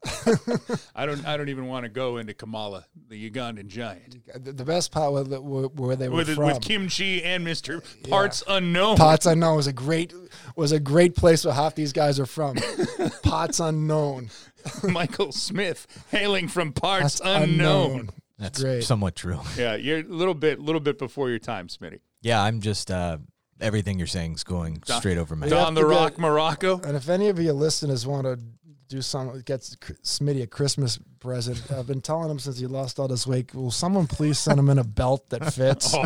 [0.95, 1.25] I don't.
[1.25, 5.11] I don't even want to go into Kamala, the Ugandan giant, the, the best part
[5.11, 6.45] was that where, where they were with from.
[6.45, 8.97] with Kim Chee and Mister Parts Unknown.
[8.97, 10.13] Pots unknown was a great
[10.55, 12.55] was a great place where half these guys are from.
[13.23, 14.29] Parts unknown.
[14.83, 18.09] Michael Smith, hailing from Parts Pots Unknown.
[18.37, 18.83] That's Great.
[18.83, 19.39] somewhat true.
[19.57, 21.99] Yeah, you're a little bit, little bit before your time, Smitty.
[22.21, 23.19] Yeah, I'm just uh,
[23.61, 25.53] everything you're saying is going straight over my head.
[25.53, 26.83] have Don the Rock Muraco.
[26.83, 28.39] And if any of your listeners want to
[28.87, 33.07] do some, get Smitty a Christmas present, I've been telling him since he lost all
[33.07, 33.53] this weight.
[33.55, 35.93] Will someone please send him in a belt that fits?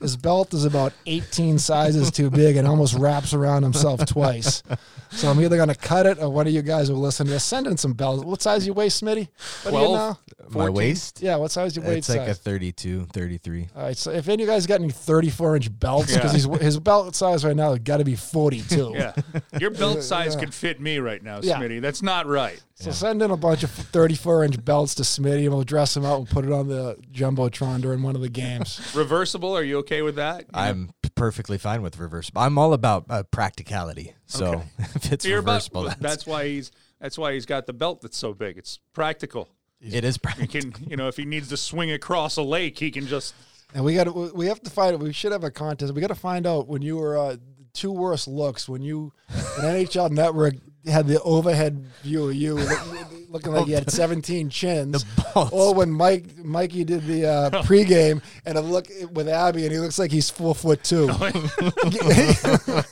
[0.00, 4.62] His belt is about 18 sizes too big and almost wraps around himself twice.
[5.10, 7.40] So I'm either going to cut it or one of you guys will listen to
[7.40, 8.22] send in some belts.
[8.24, 9.28] What size you weigh, Smitty?
[9.64, 9.92] What do you 12.
[9.94, 10.18] know?
[10.50, 11.22] My waist?
[11.22, 13.68] Yeah, what size your weight It's like a 32, 33.
[13.74, 16.52] All right, so if any of you guys got any 34 inch belts, because Yeah.
[16.52, 18.92] his, his belt size right now has got to be 42.
[18.94, 19.14] yeah.
[19.58, 20.40] Your belt size Yeah.
[20.40, 21.58] could fit me right now, Yeah.
[21.60, 21.80] Smitty.
[21.80, 22.62] That's not right.
[22.76, 26.04] So send in a bunch of 34 inch belts to Smitty and we'll dress him
[26.04, 28.80] out and put it on the Jumbotron during one of the games.
[28.94, 29.56] Reversible.
[29.56, 30.40] Are you okay with that?
[30.42, 32.42] You I'm p- perfectly fine with reversible.
[32.42, 34.14] I'm all about uh, practicality.
[34.26, 34.62] So Okay.
[34.96, 36.72] if it's you're about- reversible, that's, that's why he's.
[37.00, 38.56] That's why he's got the belt that's so big.
[38.56, 39.48] It's practical.
[39.80, 40.70] it is He practical.
[40.72, 43.34] can, you know, if he needs to swing across a lake, he can just.
[43.74, 45.92] And we got to we have to find we should have a contest.
[45.94, 49.12] We got to find out when you were uh, the two worst looks when you
[49.58, 50.54] when NHL Network
[50.92, 55.04] had the overhead view of you look- looking like you had 17 chins.
[55.34, 55.50] balls.
[55.52, 59.78] Or when Mike Mikey did the uh, pregame and a look with Abby and he
[59.78, 61.08] looks like he's four foot two.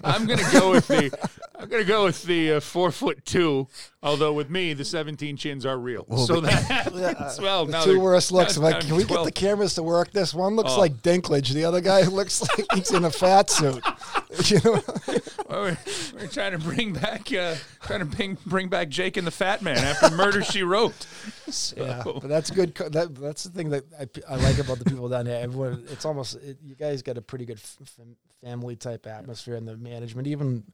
[0.05, 1.29] I'm gonna go with the.
[1.59, 3.69] I'm gonna go with the uh, four foot two.
[4.03, 6.05] Although with me, the 17 chins are real.
[6.27, 7.41] so that happens.
[7.41, 8.57] well, The now two they're- worst looks.
[8.59, 10.35] now I'm like, it's can we down get the cameras to work this?
[10.35, 10.81] One looks Oh.
[10.81, 11.51] like Dinklage.
[11.53, 13.85] The other guy looks like he's in a fat suit.
[14.47, 14.83] You know?
[15.53, 15.79] Well, we're,
[16.15, 19.61] we're trying to bring back, uh, trying to bring bring back Jake and the Fat
[19.61, 21.07] Man after Murder She Wrote.
[21.49, 22.75] So, Yeah, but that's good.
[22.75, 25.37] co- That that's the thing that I, I like about the people down here.
[25.43, 27.77] Everyone, it's almost it, you guys got a pretty good f-
[28.41, 30.27] family type atmosphere in the management.
[30.27, 30.65] Even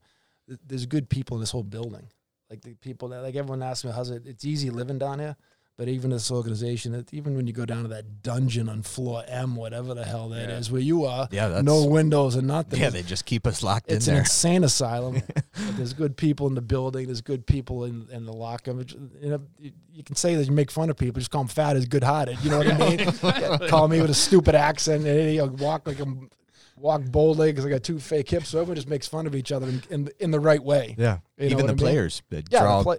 [0.65, 2.07] there's good people in this whole building.
[2.49, 4.23] Like the people that like everyone asks me how's it.
[4.25, 5.35] It's easy living down here,
[5.79, 9.55] but even this organization, even when you go down to that dungeon on floor M,
[9.55, 10.73] whatever the hell that is, Yeah.
[10.73, 12.81] where you are, Yeah, that's no windows and nothing.
[12.81, 12.89] yeah.
[12.89, 13.95] They just keep us locked in.
[13.95, 15.21] it's an insane asylum.
[15.35, 17.05] but there's good people in the building.
[17.05, 18.71] There's good people in, in the locker.
[18.71, 21.19] You know, you, you can say that you make fun of people.
[21.21, 22.43] Just call them fat as good hearted.
[22.43, 22.99] You know what I mean?
[23.23, 26.29] Yeah, call me with a stupid accent and you know, walk like I'm
[26.75, 28.49] walk boldly because I got two fake hips.
[28.49, 30.95] So everyone just makes fun of each other in in, in the right way.
[30.97, 31.77] Yeah, You even the I mean?
[31.77, 32.97] players Yeah, draw play,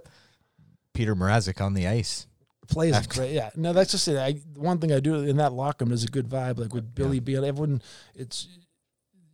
[0.95, 2.25] Peter Mrazek on the ice.
[2.71, 3.33] Plays After- great.
[3.33, 4.17] Yeah, no, that's just it.
[4.17, 6.57] I, one thing I do in that locker room is a good vibe.
[6.57, 7.81] Like with Billy being everyone,
[8.15, 8.47] it's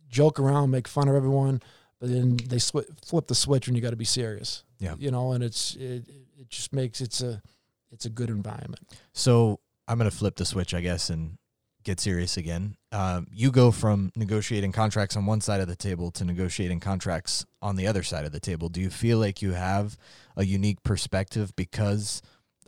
[0.08, 1.62] joke around, make fun of everyone,
[2.00, 4.64] but then they swi flip the switch when you got to be serious.
[4.78, 4.94] Yeah.
[4.98, 6.08] you know, and it's it,
[6.38, 7.42] it just makes it's a
[7.90, 8.80] it's a good environment.
[9.12, 11.38] So I'm gonna flip the switch, I guess, and
[11.84, 12.76] get serious again.
[12.92, 17.46] Um, you go from negotiating contracts on one side of the table to negotiating contracts
[17.62, 18.68] on the other side of the table.
[18.68, 19.96] Do you feel like you have
[20.36, 22.20] a unique perspective because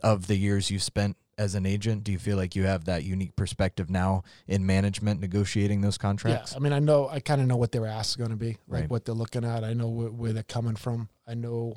[0.03, 2.03] of the years you spent as an agent?
[2.03, 6.51] Do you feel like you have that unique perspective now in management negotiating those contracts?
[6.51, 8.35] Yeah, I mean, I know I kind of know what their ask is going to
[8.35, 8.89] be, like Right.
[8.89, 9.63] what they're looking at.
[9.63, 11.09] I know where, where they're coming from.
[11.27, 11.75] I know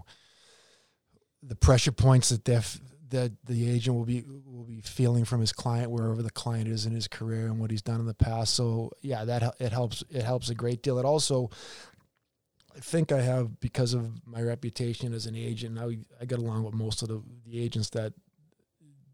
[1.43, 5.41] the pressure points that they're f- that the agent will be will be feeling from
[5.41, 8.15] his client wherever the client is in his career and what he's done in the
[8.15, 8.55] past.
[8.55, 10.03] So yeah, that it helps.
[10.11, 10.99] It helps a great deal.
[10.99, 11.51] It also,
[12.77, 15.79] I think I have because of my reputation as an agent.
[15.79, 18.13] I I get along with most of the the agents that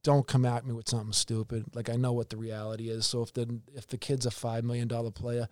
[0.02, 1.64] don't come at me with something stupid.
[1.74, 3.04] Like I know what the reality is.
[3.06, 5.48] So if the if the kid's a five million dollar player,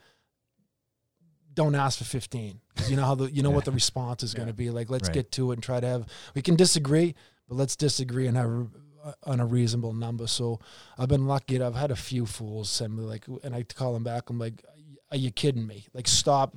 [1.54, 2.60] don't ask for fifteen.
[2.88, 4.70] you know how the you know what the response is going to be.
[4.70, 5.14] Like let's Right.
[5.14, 6.06] get to it and try to have.
[6.34, 7.14] We can disagree,
[7.48, 8.68] but let's disagree and have
[9.04, 10.26] uh, on a reasonable number.
[10.26, 10.60] So
[10.96, 11.60] I've been lucky.
[11.60, 14.30] I've had a few fools send me like, and I call them back.
[14.30, 14.64] I'm like,
[15.10, 15.86] are you kidding me?
[15.92, 16.54] Like stop.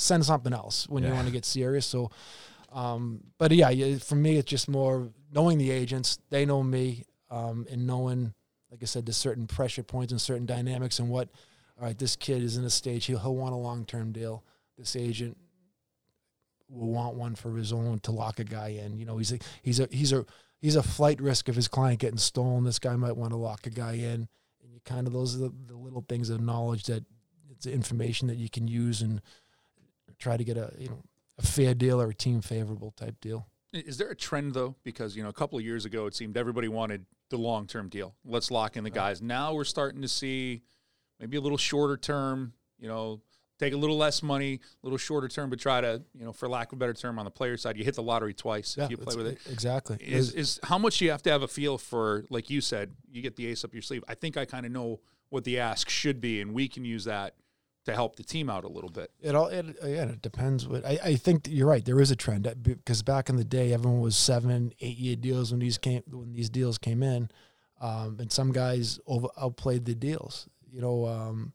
[0.00, 1.84] Send something else when you want to get serious.
[1.86, 2.10] So.
[2.70, 6.18] Um, but yeah, yeah, for me, it's just more knowing the agents.
[6.28, 7.04] They know me.
[7.30, 8.34] um, and knowing,
[8.70, 11.28] like I said, the certain pressure points and certain dynamics and what.
[11.78, 13.06] All right, this kid is in a stage.
[13.06, 14.44] He'll, he'll want a long term deal.
[14.76, 15.36] This agent
[16.68, 18.98] will want one for his own to lock a guy in.
[18.98, 20.26] You know, he's a he's a he's a
[20.60, 22.64] he's a flight risk of his client getting stolen.
[22.64, 24.28] This guy might want to lock a guy in,
[24.62, 27.04] and you kind of those are the, the little things of knowledge that
[27.50, 29.20] it's information that you can use and
[30.18, 31.02] try to get a you know
[31.38, 33.46] a fair deal or a team favorable type deal.
[33.72, 34.76] Is there a trend though?
[34.82, 37.88] Because you know, a couple of years ago, it seemed everybody wanted the long term
[37.88, 38.14] deal.
[38.24, 39.20] Let's lock in the guys.
[39.20, 40.62] Now we're starting to see
[41.20, 42.54] maybe a little shorter term.
[42.78, 43.20] You know,
[43.58, 46.48] take a little less money, a little shorter term, but try to you know, for
[46.48, 48.90] lack of a better term, on the player side, you hit the lottery twice if
[48.90, 49.38] you play with it.
[49.50, 49.98] Exactly.
[50.00, 52.24] Is is how much you have to have a feel for?
[52.30, 54.02] Like you said, you get the ace up your sleeve.
[54.08, 57.04] I think I kind of know what the ask should be, and we can use
[57.04, 57.34] that
[57.88, 59.10] to help the team out a little bit.
[59.20, 60.66] It all it, again, it depends.
[60.66, 61.84] What I, I think you're right.
[61.84, 65.16] There is a trend uh, because back in the day, everyone was seven, eight year
[65.16, 67.30] deals when these came when these deals came in,
[67.80, 70.48] um, and some guys over outplayed the deals.
[70.70, 71.52] You know, um,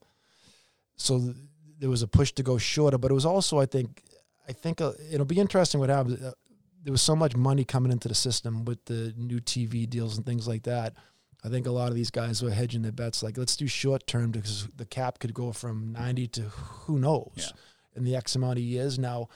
[0.96, 1.36] so th-
[1.78, 4.02] there was a push to go shorter, but it was also I think
[4.48, 6.22] I think uh, it'll be interesting what happens.
[6.22, 6.32] Uh,
[6.82, 10.26] there was so much money coming into the system with the new TV deals and
[10.26, 10.94] things like that
[11.44, 14.06] I think a lot of these guys were hedging their bets like, let's do short
[14.06, 17.50] term because the cap could go from 90 to who knows yeah.
[17.94, 18.98] in the X amount of years.
[18.98, 19.28] Now,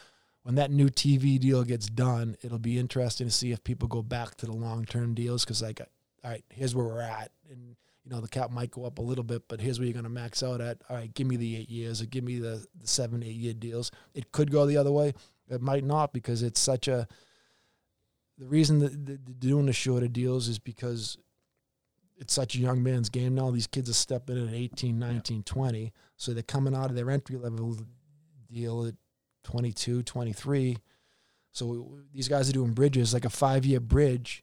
[0.43, 4.01] when that new TV deal gets done, it'll be interesting to see if people go
[4.01, 5.83] back to the long term deals because, like,
[6.25, 7.31] all right, here's where we're at.
[7.51, 9.93] And, you know, the cap might go up a little bit, but here's where you're
[9.93, 10.79] going to max out at.
[10.89, 13.53] All right, give me the eight years or give me the, the seven, eight year
[13.53, 13.91] deals.
[14.15, 15.13] It could go the other way.
[15.51, 17.07] It might not because it's such a.
[18.39, 21.19] The reason that, that doing the shorter deals is because
[22.19, 23.51] it's such a young man's game now.
[23.51, 25.43] These kids are stepping in at 18, 19, yeah.
[25.45, 25.93] 20.
[26.17, 27.77] So they're coming out of their entry level
[28.51, 28.95] deal at
[29.45, 30.77] 22, 23.
[31.53, 34.43] So these guys are doing bridges, like a five year bridge.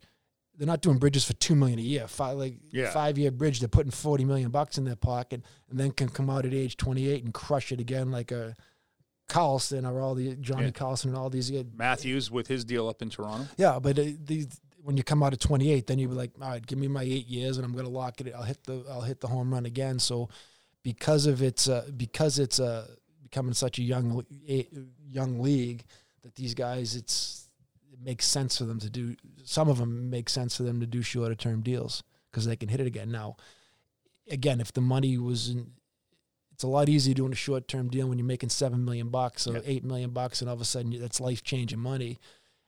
[0.58, 2.08] They're not doing bridges for two million a year.
[2.08, 2.92] Five like yeah.
[2.92, 6.30] five year bridge, they're putting forty million bucks in their pocket, and then can come
[6.30, 8.56] out at age twenty eight and crush it again, like a
[9.28, 10.72] Carlson or all the Johnny yeah.
[10.72, 11.52] Carlson and all these.
[11.76, 13.48] Matthews with his deal up in Toronto.
[13.58, 14.48] Yeah, but uh, these
[14.86, 17.02] when you come out of 28, then you'd be like, all right, give me my
[17.02, 18.32] eight years, and I'm going to lock it.
[18.36, 19.98] I'll hit the I'll hit the home run again.
[19.98, 20.30] So
[20.84, 22.88] because of its uh, because it's uh,
[23.24, 24.24] becoming such a young
[25.10, 25.86] young league
[26.22, 27.48] that these guys it's
[27.92, 29.16] it makes sense for them to do.
[29.44, 32.70] Some of them make sense for them to do shorter term deals because they can
[32.70, 33.12] hit it again.
[33.12, 33.38] Now,
[34.30, 35.72] again, if the money was in,
[36.54, 39.48] it's a lot easier doing a short term deal when you're making seven million bucks
[39.48, 39.64] or yep.
[39.66, 42.20] eight million bucks, and all of a sudden that's life changing money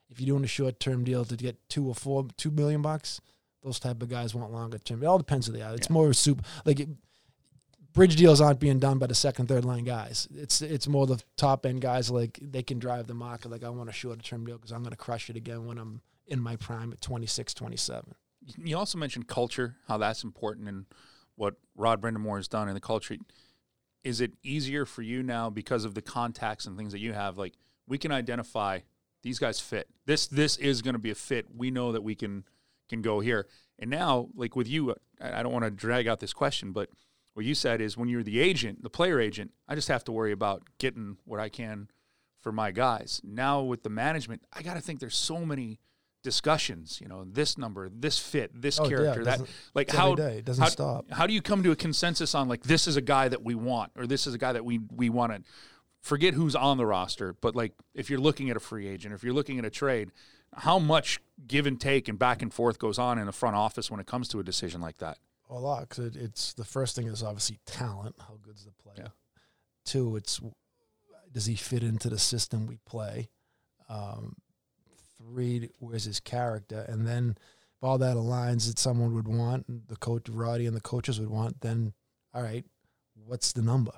[0.09, 3.21] if you're doing a short term deal to get two or four, two million bucks,
[3.63, 5.03] those type of guys want longer term.
[5.03, 5.73] It all depends who they are.
[5.73, 5.93] It's yeah.
[5.93, 6.89] more super like it,
[7.93, 10.27] bridge deals aren't being done by the second, third line guys.
[10.33, 13.51] It's it's more the top end guys like they can drive the market.
[13.51, 15.77] Like I want a shorter term deal because I'm going to crush it again when
[15.77, 18.13] I'm in my prime at 26, 27.
[18.57, 20.85] You also mentioned culture, how that's important, and
[21.35, 23.17] what Rod Brind'Amour has done in the culture.
[24.03, 27.37] Is it easier for you now because of the contacts and things that you have?
[27.37, 27.55] Like
[27.87, 28.79] we can identify
[29.27, 29.89] these guys fit.
[30.05, 31.47] This this is going to be a fit.
[31.53, 32.45] We know that we can
[32.87, 33.45] can go here.
[33.77, 36.89] And now, like with you, I don't want to drag out this question, but
[37.33, 40.13] what you said is when you're the agent, the player agent, I just have to
[40.13, 41.89] worry about getting what I can
[42.39, 43.21] for my guys.
[43.23, 45.79] Now with the management, I got to think there's so many
[46.23, 46.99] discussions.
[47.01, 50.63] You know, this number, this fit, this oh, character, yeah, that like how it doesn't
[50.63, 51.11] how, stop.
[51.11, 53.55] How do you come to a consensus on like this is a guy that we
[53.55, 55.41] want, or this is a guy that we we want to
[56.01, 59.23] forget who's on the roster, but like if you're looking at a free agent, if
[59.23, 60.11] you're looking at a trade,
[60.55, 63.91] how much give and take and back and forth goes on in the front office
[63.91, 65.17] when it comes to a decision like that?
[65.49, 68.15] A lot, because it, it's the first thing is obviously talent.
[68.19, 68.95] How good's the player?
[68.97, 69.07] Yeah.
[69.85, 70.41] Two, it's
[71.31, 73.29] does he fit into the system we play?
[73.89, 74.35] Um,
[75.17, 76.85] three, where's his character?
[76.87, 80.81] And then if all that aligns that someone would want, the coach, Roddy, and the
[80.81, 81.93] coaches would want, then
[82.33, 82.65] all right,
[83.13, 83.93] what's the number?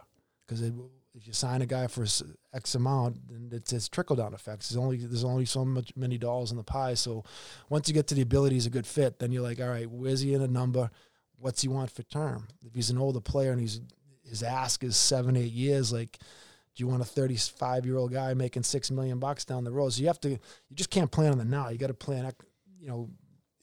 [0.46, 0.74] Because it
[1.20, 2.06] if you sign a guy for
[2.54, 4.70] X amount, then it's, it's trickle down effects.
[4.70, 6.94] There's only there's only so much many dollars in the pie.
[6.94, 7.26] So
[7.70, 9.90] once you get to the ability is a good fit, then you're like, all right,
[9.90, 10.90] where's he in a number?
[11.38, 12.48] What's he want for term?
[12.66, 13.82] If he's an older player and he's
[14.24, 16.18] his ask is seven eight years, like
[16.76, 19.90] do you want a 35 year old guy making six million bucks down the road?
[19.90, 21.70] So you have to you just can't plan on the now.
[21.70, 22.32] You got to plan,
[22.80, 23.10] you know,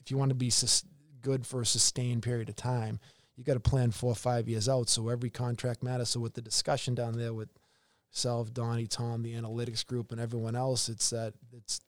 [0.00, 0.84] if you want to be sus-
[1.22, 3.00] good for a sustained period of time
[3.36, 4.88] you got to plan four or five years out.
[4.88, 6.10] So every contract matters.
[6.10, 7.50] So with the discussion down there with
[8.10, 11.80] self, Donnie, Tom, the analytics group, and everyone else, it's that it's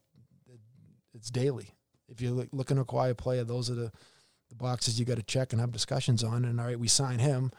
[1.15, 1.75] it's daily.
[2.09, 3.93] If you're looking to acquire a player, those are the
[4.49, 6.45] the boxes you got to check and have discussions on.
[6.45, 7.51] And all right, we sign him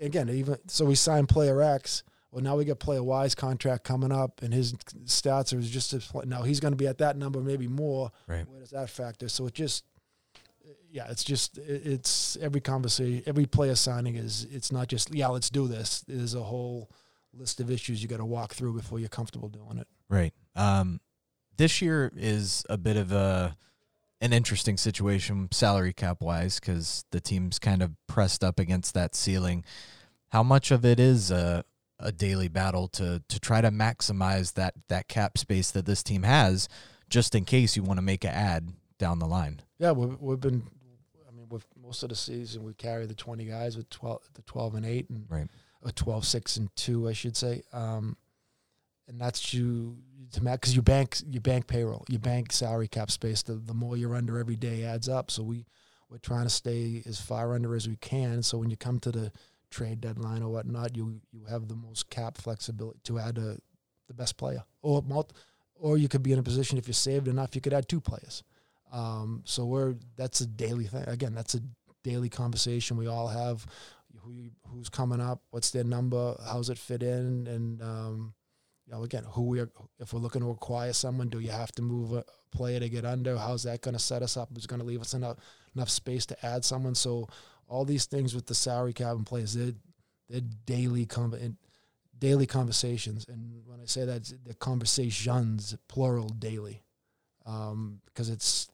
[0.00, 0.28] again.
[0.28, 2.02] Even so, we sign player X.
[2.30, 4.74] Well, now we got player Y's contract coming up, and his
[5.04, 8.10] stats are just as now he's going to be at that number, maybe more.
[8.26, 8.46] Right.
[8.48, 9.28] Where does that factor?
[9.28, 9.84] So it just
[10.96, 15.50] yeah, it's just it's every conversation, every player signing is it's not just yeah, let's
[15.50, 16.02] do this.
[16.08, 16.90] There's a whole
[17.34, 19.86] list of issues you got to walk through before you're comfortable doing it.
[20.08, 20.32] Right.
[20.54, 21.00] Um,
[21.58, 23.58] this year is a bit of a
[24.22, 29.14] an interesting situation salary cap wise because the team's kind of pressed up against that
[29.14, 29.64] ceiling.
[30.30, 31.66] How much of it is a
[31.98, 36.22] a daily battle to to try to maximize that that cap space that this team
[36.22, 36.70] has,
[37.10, 39.60] just in case you want to make an ad down the line.
[39.78, 40.62] Yeah, we've, we've been.
[41.86, 44.42] I mean, with most of the season, we carry the twenty guys with twelve, the
[44.42, 45.48] twelve and eight, and Right.
[45.82, 47.62] or 12, 6, and two, I should say.
[47.72, 48.16] Um,
[49.08, 49.98] and that's you
[50.32, 53.42] to match because you bank you bank payroll, you bank salary cap space.
[53.42, 55.30] The the more you're under every day adds up.
[55.30, 55.64] So we
[56.08, 58.42] we're trying to stay as far under as we can.
[58.42, 59.32] So when you come to the
[59.70, 63.58] trade deadline or whatnot, you you have the most cap flexibility to add a,
[64.08, 65.34] the best player, or multi,
[65.76, 68.00] or you could be in a position if you're saved enough, you could add two
[68.00, 68.42] players.
[68.92, 71.04] Um, so we're that's a daily thing.
[71.06, 71.60] Again, that's a
[72.04, 73.66] daily conversation we all have.
[74.22, 75.42] Who who's coming up?
[75.50, 76.36] What's their number?
[76.46, 77.46] How's it fit in?
[77.46, 78.34] And um,
[78.86, 79.70] you know, again, who we are.
[79.98, 83.04] If we're looking to acquire someone, do you have to move a player to get
[83.04, 83.36] under?
[83.36, 84.48] How's that going to set us up?
[84.56, 85.38] Is going to leave us enough
[85.74, 86.94] enough space to add someone?
[86.94, 87.28] So
[87.68, 89.74] all these things with the salary cap and players, they're,
[90.28, 91.56] they're daily con-
[92.18, 93.26] daily conversations.
[93.28, 96.82] And when I say that, they're conversations, plural, daily,
[97.46, 98.68] um, because it's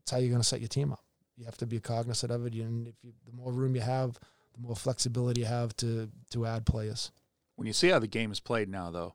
[0.00, 1.02] it's how you're going to set your team up.
[1.36, 4.14] You have to be cognizant of it, and if you, the more room you have,
[4.54, 7.12] the more flexibility you have to to add players.
[7.56, 9.14] When you see how the game is played now, though,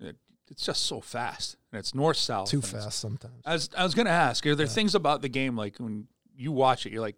[0.00, 0.16] it,
[0.50, 2.48] it's just so fast, and it's north south.
[2.48, 3.42] Too fast sometimes.
[3.44, 4.72] I was I was gonna ask, are there Yeah.
[4.72, 7.16] things about the game like when you watch it, you're like,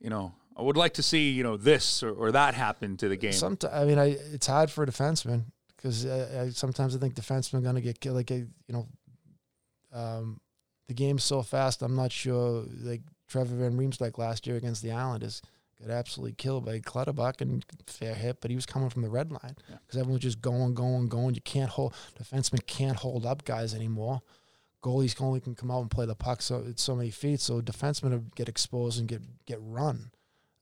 [0.00, 3.08] you know, I would like to see you know this or, or that happen to
[3.08, 3.32] the game.
[3.32, 7.14] Sometimes I mean, I it's hard for a defenseman because I, I, sometimes I think
[7.14, 8.14] defensemen are going to get killed.
[8.16, 8.86] Like a, you know,
[9.92, 10.40] um,
[10.88, 11.82] the game's so fast.
[11.82, 12.64] I'm not sure.
[12.80, 15.42] Like Trevor Van Riemsdyk last year against the Islanders
[15.80, 19.32] got absolutely killed by Clutterbuck and fair hit, but he was coming from the red
[19.32, 19.76] line Yeah.
[19.84, 21.34] because everyone's just going, going, going.
[21.34, 24.20] You can't hold defensemen can't hold up guys anymore.
[24.82, 27.40] Goalies only can come out and play the puck so it's so many feet.
[27.40, 30.10] So defensemen get exposed and get get run.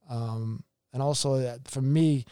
[0.09, 2.25] Um, and also uh, for me,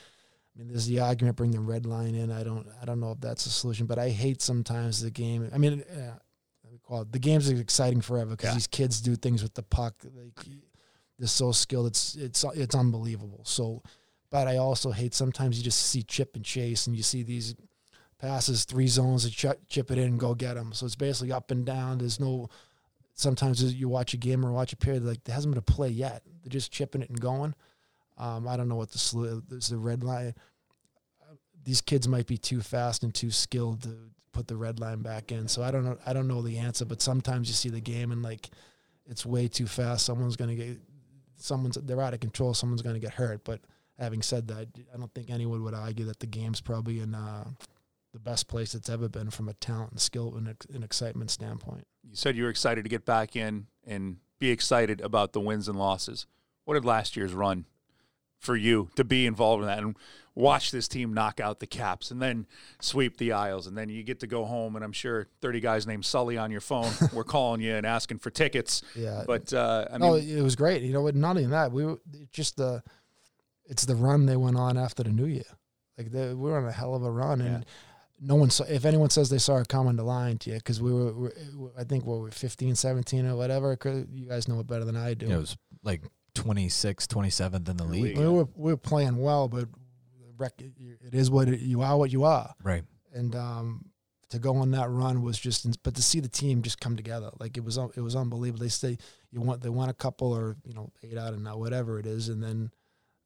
[0.55, 2.31] I mean, there's the argument bring the red line in.
[2.31, 5.49] I don't I don't know if that's a solution, but I hate sometimes the game.
[5.53, 6.19] I mean, uh,
[6.89, 8.55] let me call it the game's are exciting forever because Yeah.
[8.55, 9.95] these kids do things with the puck.
[10.15, 10.47] Like,
[11.19, 11.87] they're so skilled.
[11.89, 13.41] It's it's it's unbelievable.
[13.45, 13.83] So,
[14.31, 17.55] but I also hate sometimes you just see chip and chase, and you see these
[18.19, 20.73] passes three zones and ch- chip it in and go get them.
[20.73, 21.99] So it's basically up and down.
[21.99, 22.49] There's no.
[23.15, 25.89] Sometimes you watch a game or watch a period like there hasn't been a play
[25.89, 26.23] yet.
[26.43, 27.55] They're just chipping it and going.
[28.17, 30.35] Um, I don't know what the slu- there's the red line.
[31.65, 33.97] These kids might be too fast and too skilled to
[34.33, 35.49] put the red line back in.
[35.49, 35.99] So I don't know.
[36.07, 36.85] I don't know the answer.
[36.85, 38.51] But sometimes you see the game and like
[39.07, 40.05] it's way too fast.
[40.05, 40.79] Someone's gonna get.
[41.37, 42.55] Someone's they're out of control.
[42.55, 43.45] Someone's gonna get hurt.
[43.45, 43.61] But
[43.99, 47.45] having said that, I don't think anyone would argue that the game's probably in uh,
[48.13, 51.31] the best place it's ever been from a talent and skill and, ex- and excitement
[51.31, 51.87] standpoint.
[52.03, 55.69] you said you were excited to get back in and be excited about the wins
[55.69, 56.27] and losses.
[56.65, 57.67] What did last year's run
[58.39, 59.97] for you to be involved in that and
[60.35, 62.47] watch this team knock out the Caps and then
[62.81, 65.87] sweep the Isles and then you get to go home and I'm sure 30 guys
[65.87, 68.83] named Sully on your phone were calling you and asking for tickets.
[68.95, 70.83] Yeah, But uh, I mean, it was great.
[70.83, 71.17] You know what?
[71.17, 71.73] Not even that.
[71.73, 71.99] We were
[72.33, 72.83] just the,
[73.67, 75.43] it's the run they went on after the New Year.
[75.97, 77.67] Like they, we were on a hell of a run, and
[78.21, 78.63] no one saw.
[78.65, 81.29] If anyone says they saw it coming, to lying to you because we were, we
[81.77, 83.75] I think what we were 15, 17 or whatever.
[83.75, 85.27] 'cause You guys know it better than I do.
[85.27, 86.03] It was like
[86.45, 88.19] 26th, 27th in the league.
[88.19, 89.69] we were we were playing well, but
[90.41, 91.97] it is what it, you are.
[91.97, 92.55] What you are.
[92.63, 92.85] Right.
[93.13, 93.85] and um,
[94.31, 97.31] to go on that run was just but to see the team just come together
[97.41, 98.99] like it was it was unbelievable they say
[99.31, 102.07] you want they won a couple or you know eight out of nine whatever it
[102.07, 102.71] is and then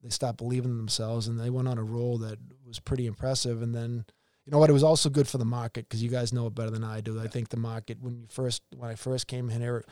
[0.02, 3.62] they stopped believing in themselves and they went on a roll that was pretty impressive
[3.62, 4.04] and then
[4.44, 6.54] you know what it was also good for the market because you guys know it
[6.54, 9.50] better than I do I think the market when you first when I first came
[9.50, 9.84] in here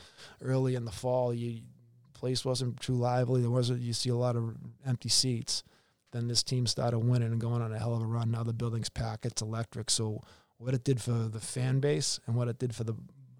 [0.42, 1.62] early in the fall you
[2.20, 4.54] place wasn't too lively there wasn't you see a lot of
[4.86, 5.62] empty seats
[6.12, 8.32] then this team started winning and going on a hell of a run.
[8.32, 9.88] Now the building's packed, it's electric.
[9.90, 10.20] So
[10.58, 12.94] what it did for the fan base and what it did for the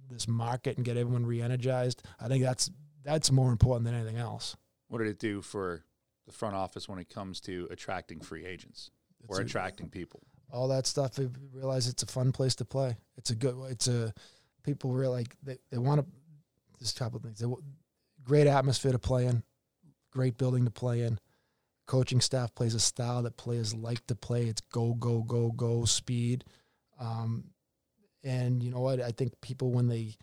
[0.08, 2.70] this market and get everyone re-energized, I think that's
[3.02, 4.56] that's more important than anything else.
[4.88, 5.84] what did it do for
[6.26, 8.90] the front office when it comes to attracting free agents
[9.24, 10.20] It's or a- attracting people?
[10.52, 11.14] all that stuff.
[11.14, 12.96] They realize it's a fun place to play.
[13.16, 13.56] It's a good.
[13.68, 14.14] It's a
[14.62, 16.06] people really like they, they want to.
[16.78, 17.40] This couple of things.
[17.40, 17.46] They,
[18.24, 19.42] great atmosphere to play in,
[20.12, 21.18] great building to play in.
[21.86, 24.44] Coaching staff plays a style that players like to play.
[24.44, 26.44] It's go go go go speed,
[27.00, 27.44] um,
[28.22, 29.00] and you know what?
[29.00, 30.14] I think people when they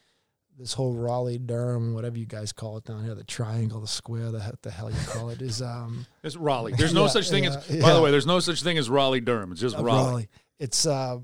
[0.58, 4.32] this whole Raleigh Durham, whatever you guys call it down here, the triangle, the square,
[4.32, 6.72] the the hell you call it is um It's Raleigh.
[6.78, 7.70] There's no Yeah, such thing as.
[7.70, 9.52] yeah, By the way, there's no such thing as Raleigh Durham.
[9.52, 10.30] It's just uh, Raleigh.
[10.60, 11.20] It's uh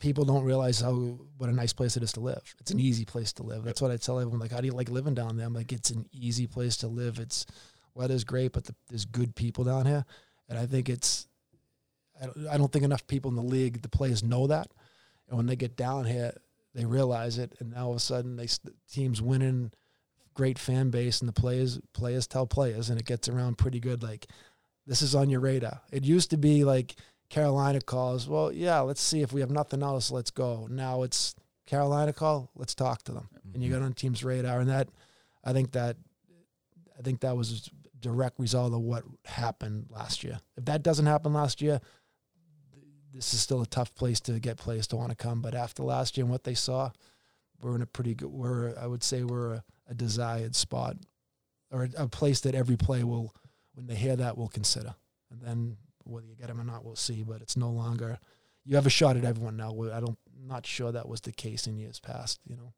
[0.00, 0.92] people don't realize how
[1.36, 2.42] what a nice place it is to live.
[2.60, 3.64] It's an easy place to live.
[3.64, 4.40] That's what I tell everyone.
[4.40, 5.46] Like, how do you like living down there?
[5.46, 7.18] I'm like, it's an easy place to live.
[7.18, 7.46] It's
[7.94, 10.04] weather's great, but the, there's good people down here,
[10.48, 11.28] and I think it's.
[12.20, 14.68] I don't, I don't think enough people in the league, the players know that,
[15.28, 16.32] and when they get down here,
[16.74, 19.72] they realize it, and now all of a sudden they the teams winning,
[20.34, 24.02] great fan base, and the players players tell players, and it gets around pretty good.
[24.02, 24.26] Like,
[24.86, 25.80] this is on your radar.
[25.90, 26.96] It used to be like
[27.32, 28.28] Carolina calls.
[28.28, 30.10] Well, yeah, let's see if we have nothing else.
[30.10, 30.68] Let's go.
[30.70, 32.50] Now it's Carolina call.
[32.54, 33.80] Let's talk to them, and you mm-hmm.
[33.80, 34.90] got on team's radar, and that
[35.42, 35.96] I think that
[36.98, 40.40] I think that was a direct result of what happened last year.
[40.58, 41.80] If that doesn't happen last year,
[42.74, 45.40] th- this is still a tough place to get players to want to come.
[45.40, 46.90] But after last year and what they saw,
[47.62, 48.28] we're in a pretty good.
[48.28, 50.98] We're I would say we're a, a desired spot,
[51.70, 53.34] or a, a place that every player will,
[53.72, 54.94] when they hear that, will consider.
[55.30, 57.22] And then whether you get him or not, we'll see.
[57.22, 58.18] But it's no longer
[58.64, 59.70] you have a shot at everyone now.
[59.92, 62.40] I don't not sure that was the case in years past.
[62.48, 62.72] You know.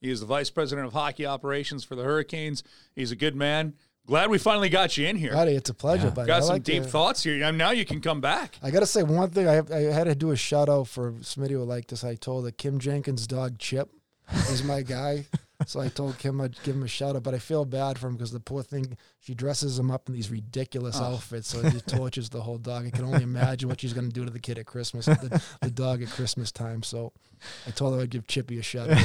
[0.00, 2.62] He is the vice president of hockey operations for the Hurricanes.
[2.96, 3.74] He's a good man.
[4.04, 5.32] Glad we finally got you in here.
[5.32, 6.06] Buddy, it's a pleasure.
[6.08, 6.10] Yeah.
[6.14, 6.26] buddy.
[6.26, 7.40] Got I some like deep the- thoughts here.
[7.44, 8.58] And Now you can come back.
[8.60, 9.46] I gotta say one thing.
[9.46, 12.02] I, have, I had to do a shout out for Smitty would like this.
[12.02, 13.90] I told that Kim Jenkins' dog Chip
[14.50, 15.26] is my guy,
[15.66, 17.22] so I told Kim I'd give him a shout out.
[17.22, 20.14] But I feel bad for him because the poor thing, she dresses him up in
[20.14, 21.04] these ridiculous Oh.
[21.14, 22.86] outfits, so it just tortures the whole dog.
[22.86, 25.70] I can only imagine what she's gonna do to the kid at Christmas, the, the
[25.70, 26.82] dog at Christmas time.
[26.82, 27.12] So
[27.66, 28.98] I told her I'd give Chippy a shout out.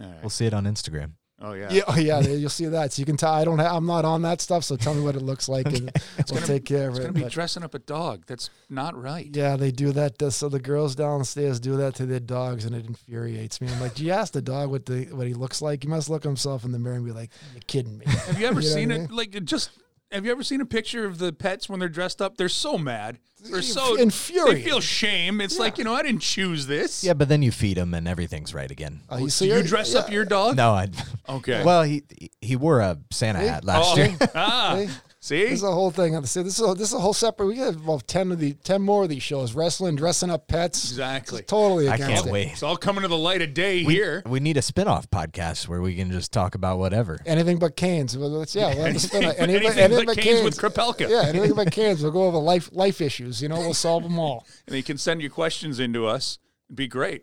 [0.00, 0.16] All right.
[0.22, 1.12] We'll see it on Instagram.
[1.44, 1.68] Oh yeah.
[1.72, 2.92] Yeah, oh yeah, you'll see that.
[2.92, 3.58] So you can tell I don't.
[3.58, 4.62] Ha- I'm not on that stuff.
[4.64, 5.90] So tell me what it looks like, and
[6.30, 7.02] we'll gonna- take care of It's it.
[7.02, 8.24] It's gonna be but- dressing up a dog.
[8.26, 9.28] That's not right.
[9.32, 10.22] Yeah, they do that.
[10.22, 13.68] uh, So the girls downstairs do that to their dogs, and it infuriates me.
[13.68, 15.82] I'm like, do you ask the dog what the what he looks like?
[15.82, 18.46] He must look himself in the mirror and be like, "You're kidding me." Have you
[18.52, 19.10] ever You know seen what I it?
[19.10, 19.70] Like it just.
[20.12, 22.36] Have you ever seen a picture of the pets when they're dressed up?
[22.36, 23.18] They're so mad.
[23.50, 24.54] They're so Infuriating.
[24.62, 25.40] They feel shame.
[25.40, 27.02] It's like you know I didn't choose this.
[27.02, 29.00] Yeah, but then you feed him and everything's right again.
[29.10, 30.00] Oh, you Do see, you dress Yeah.
[30.00, 30.56] up your dog?
[30.56, 30.88] No, I.
[31.28, 31.62] Okay.
[31.72, 32.02] Well, he
[32.40, 33.46] he wore a Santa See?
[33.46, 34.16] hat last Oh, year.
[34.34, 34.92] ah, See?
[35.24, 35.44] See.
[35.44, 36.20] This is a whole thing.
[36.26, 37.46] See, this is a, this is a whole separate.
[37.46, 40.82] We have about ten of the ten more of these shows: wrestling, dressing up pets.
[40.90, 41.42] Exactly.
[41.42, 42.32] It's totally I can't it.
[42.32, 42.48] wait.
[42.48, 44.24] It's all coming to the light of day We, here.
[44.26, 47.20] we need a spin-off podcast where we can just talk about whatever.
[47.24, 48.18] Anything but Canes.
[48.18, 49.36] Well, let's- yeah, we'll have to spin it.
[49.38, 50.44] Anything, Anything, anything anything but but Canes Canes.
[50.44, 51.08] with Krepelka.
[51.08, 52.02] Yeah, anything but Canes.
[52.02, 53.40] We'll go over life life issues.
[53.40, 54.44] You know, we'll solve them all.
[54.66, 56.40] And you can send your questions into us.
[56.68, 57.22] It'd be great.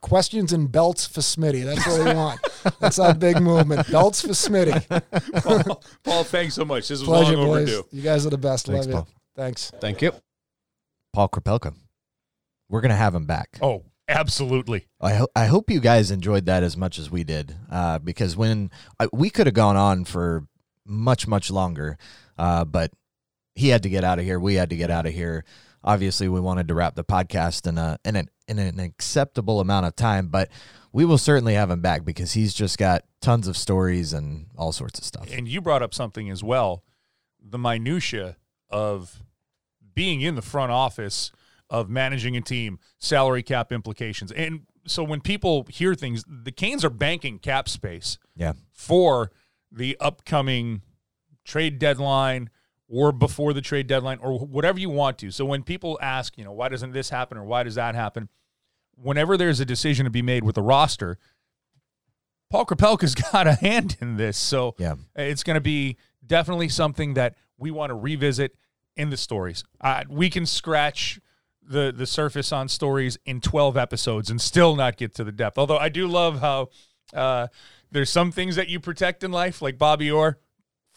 [0.00, 1.64] Questions and belts for Smitty.
[1.64, 2.40] That's what we want.
[2.80, 3.90] That's our big movement.
[3.90, 4.84] Belts for Smitty.
[5.42, 6.88] Paul, Paul, thanks so much.
[6.88, 7.72] This was Pleasure, long boys.
[7.72, 7.88] overdue.
[7.90, 8.66] You guys are the best.
[8.66, 9.06] Thanks, Love Paul.
[9.08, 9.14] you.
[9.36, 9.70] Thanks.
[9.80, 10.12] Thank you.
[11.12, 11.74] Paul Krepelka.
[12.68, 13.58] We're gonna have him back.
[13.62, 14.86] Oh, absolutely.
[15.00, 18.36] I ho- I hope you guys enjoyed that as much as we did, uh, because
[18.36, 20.44] when I, we could have gone on for
[20.84, 21.96] much much longer,
[22.36, 22.92] uh, but
[23.54, 24.38] he had to get out of here.
[24.38, 25.44] We had to get out of here.
[25.82, 29.86] Obviously, we wanted to wrap the podcast in a in an in an acceptable amount
[29.86, 30.48] of time, but
[30.92, 34.72] we will certainly have him back because he's just got tons of stories and all
[34.72, 35.28] sorts of stuff.
[35.32, 36.82] And you brought up something as well,
[37.40, 38.36] the minutia
[38.70, 39.22] of
[39.94, 41.30] being in the front office
[41.70, 44.32] of managing a team, salary cap implications.
[44.32, 49.30] And so when people hear things, the Canes are banking cap space Yeah, for
[49.70, 50.82] the upcoming
[51.44, 52.48] trade deadline
[52.88, 55.30] or before the trade deadline or whatever you want to.
[55.30, 58.28] So when people ask, you know, why doesn't this happen or why does that happen?
[58.96, 61.18] Whenever there's a decision to be made with the roster,
[62.50, 64.36] Paul Krepelka's got a hand in this.
[64.38, 64.94] So yeah.
[65.14, 68.56] it's going to be definitely something that we want to revisit
[68.96, 69.64] in the stories.
[69.80, 71.20] Uh, we can scratch
[71.62, 75.58] the the surface on stories in 12 episodes and still not get to the depth.
[75.58, 76.70] Although I do love how
[77.12, 77.48] uh,
[77.90, 80.38] there's some things that you protect in life, like Bobby Orr.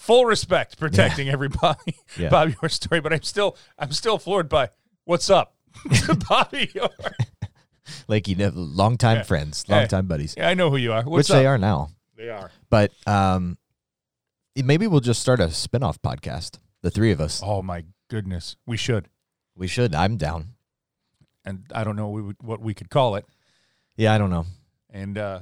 [0.01, 2.29] Full respect protecting every Bobby, Yeah.
[2.35, 4.69] Bobby Orr story, but I'm still I'm still floored by
[5.05, 5.55] what's up,
[6.29, 6.89] Bobby Orr.
[8.07, 9.23] Like you know, longtime Yeah.
[9.23, 9.75] friends, Hey.
[9.75, 11.03] longtime buddies, Yeah, I know who you are.
[11.03, 11.89] which What's they are now.
[12.15, 12.49] They are.
[12.69, 13.57] But um,
[14.55, 16.57] maybe we'll just start a spin-off podcast.
[16.81, 17.41] The three of us.
[17.43, 19.07] Oh my goodness, we should.
[19.55, 19.93] We should.
[19.93, 20.53] I'm down.
[21.45, 23.25] And I don't know what we would- what we could call it.
[23.97, 24.45] Yeah, I don't know.
[24.89, 25.41] And uh,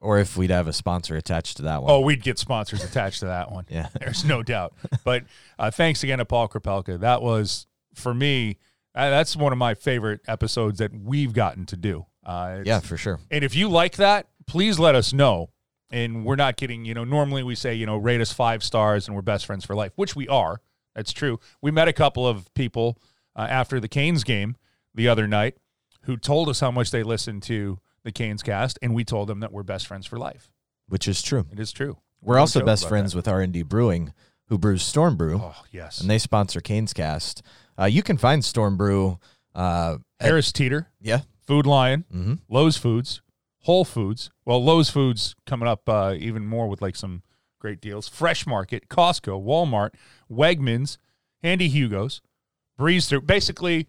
[0.00, 1.90] Or if we'd have a sponsor attached to that one.
[1.90, 3.64] oh, we'd get sponsors attached to that one.
[3.70, 3.88] yeah.
[4.00, 4.74] There's no doubt.
[5.04, 5.24] But
[5.58, 7.00] uh, thanks again to Paul Krepelka.
[7.00, 8.58] That was for me.
[8.94, 12.06] Uh, that's one of my favorite episodes that we've gotten to do.
[12.24, 13.20] Uh, Yeah, for sure.
[13.30, 15.50] And if you like that, please let us know.
[15.90, 16.84] And we're not kidding.
[16.84, 19.64] You know, normally we say, you know, rate us five stars and we're best friends
[19.64, 20.60] for life, which we are.
[20.94, 21.38] That's true.
[21.62, 22.98] We met a couple of people
[23.36, 24.56] uh, after the Canes game
[24.94, 25.56] the other night
[26.02, 29.40] who told us how much they listened to the Canes cast, and we told them
[29.40, 30.50] that we're best friends for life.
[30.88, 31.44] which is true.
[31.52, 31.98] It is true.
[32.22, 34.12] We're also best friends with R and D Brewing,
[34.48, 35.40] who brews Storm Brew.
[35.42, 36.00] Oh yes.
[36.00, 37.42] and they sponsor Canes Cast.
[37.78, 39.18] Uh, you can find Storm Brew.
[39.54, 41.20] Uh, at- Harris Teeter, yeah.
[41.46, 43.20] Food Lion, hmm Lowe's Foods,
[43.62, 44.30] Whole Foods.
[44.44, 47.22] Well, Lowe's Foods coming up uh, even more with like some
[47.60, 48.08] great deals.
[48.08, 49.90] Fresh Market, Costco, Walmart,
[50.30, 50.98] Wegmans,
[51.42, 52.20] Handy Hugo's,
[52.78, 53.22] Breeze Through.
[53.22, 53.88] Basically,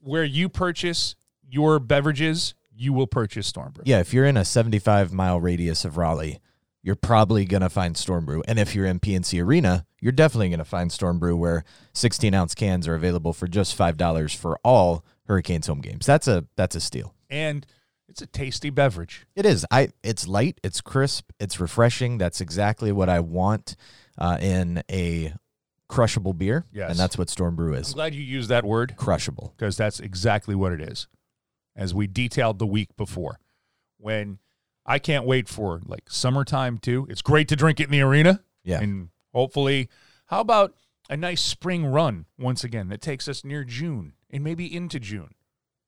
[0.00, 1.14] where you purchase
[1.48, 3.84] your beverages, you will purchase Storm Brew.
[3.86, 6.40] Yeah, if you're in a 75 mile radius of Raleigh,
[6.82, 8.42] you're probably going to find Storm Brew.
[8.46, 11.64] And if you're in PNC Arena, you're definitely going to find Storm Brew where
[11.94, 16.06] 16 ounce cans are available for just $5 for all Hurricanes home games.
[16.06, 17.12] That's a that's a steal.
[17.28, 17.66] And
[18.08, 19.26] it's a tasty beverage.
[19.34, 19.66] It is.
[19.70, 22.18] I it's light, it's crisp, it's refreshing.
[22.18, 23.74] That's exactly what I want
[24.16, 25.34] uh, in a
[25.88, 26.66] crushable beer.
[26.72, 26.90] Yes.
[26.90, 27.88] And that's what Storm Brew is.
[27.88, 28.94] I'm glad you used that word.
[28.96, 29.52] Crushable.
[29.56, 31.08] because that's exactly what it is.
[31.76, 33.38] As we detailed the week before,
[33.98, 34.38] when
[34.86, 37.06] I can't wait for like summertime too.
[37.10, 38.80] It's great to drink it in the arena, Yeah.
[38.80, 39.88] and hopefully,
[40.26, 40.74] how about
[41.10, 45.34] a nice spring run once again that takes us near June and maybe into June.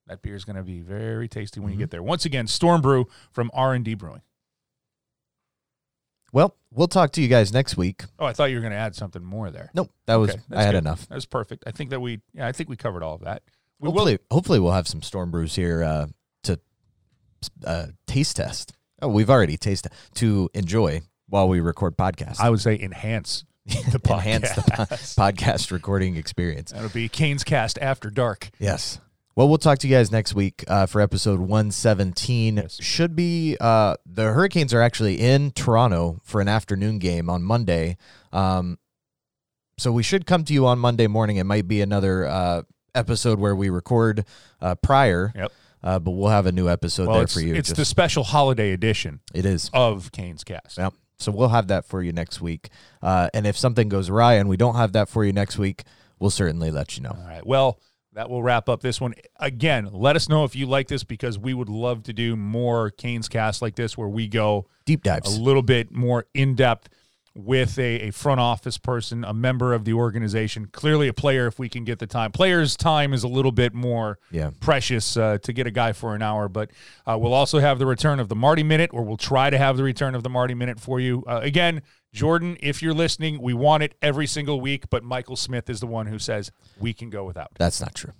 [0.06, 1.80] That beer is going to be very tasty when you Mhm.
[1.80, 2.02] get there.
[2.02, 4.22] Once again, Storm Brew from R and D Brewing.
[6.32, 8.04] Well, we'll talk to you guys next week.
[8.18, 9.70] Oh, I thought you were going to add something more there.
[9.74, 10.78] Nope, that was Okay, I that's had good.
[10.78, 11.08] enough.
[11.08, 11.64] That was perfect.
[11.66, 13.42] I think that we, yeah, I think we covered all of that.
[13.80, 16.06] We will hopefully, hopefully we'll have some storm brews here uh,
[16.44, 16.58] to
[17.64, 18.72] uh, taste test.
[19.00, 22.40] Oh, we've already tasted to enjoy while we record podcasts.
[22.40, 24.24] I would say enhance the podcast.
[24.26, 24.84] Enhance the po-
[25.22, 26.72] podcast recording experience.
[26.72, 28.50] That'll be Canes Cast After Dark.
[28.58, 29.00] Yes.
[29.36, 32.56] Well, we'll talk to you guys next week uh, for episode 117.
[32.56, 32.82] Yes.
[32.82, 37.98] Should be uh, the Hurricanes are actually in Toronto for an afternoon game on Monday.
[38.32, 38.78] Um,
[39.78, 41.36] so we should come to you on Monday morning.
[41.36, 42.62] It might be another uh,
[42.94, 44.24] episode where we record
[44.60, 45.32] uh, prior.
[45.34, 45.52] Yep.
[45.82, 47.54] Uh, but we'll have a new episode Well, there for you.
[47.54, 49.70] it's Just- the special holiday edition it is.
[49.72, 50.76] of Canes Cast.
[50.78, 50.92] Yep.
[51.20, 52.68] So we'll have that for you next week.
[53.02, 55.84] Uh, and if something goes awry and we don't have that for you next week,
[56.18, 57.10] we'll certainly let you know.
[57.16, 57.46] All right.
[57.46, 57.78] Well,
[58.14, 59.14] that will wrap up this one.
[59.38, 62.90] Again, let us know if you like this because we would love to do more
[62.90, 66.88] Canes Cast like this where we go Deep dives a little bit more in depth
[67.38, 71.56] with a, a front office person, a member of the organization, clearly a player if
[71.56, 72.32] we can get the time.
[72.32, 74.50] Players' time is a little bit more Yeah.
[74.58, 76.70] precious uh, to get a guy for an hour, but
[77.06, 79.76] uh, we'll also have the return of the Marty Minute, or we'll try to have
[79.76, 81.22] the return of the Marty Minute for you.
[81.28, 81.82] Uh, again,
[82.12, 85.86] Jordan, if you're listening, we want it every single week, but Michael Smith is the
[85.86, 87.50] one who says we can go without.
[87.56, 88.12] That's not true.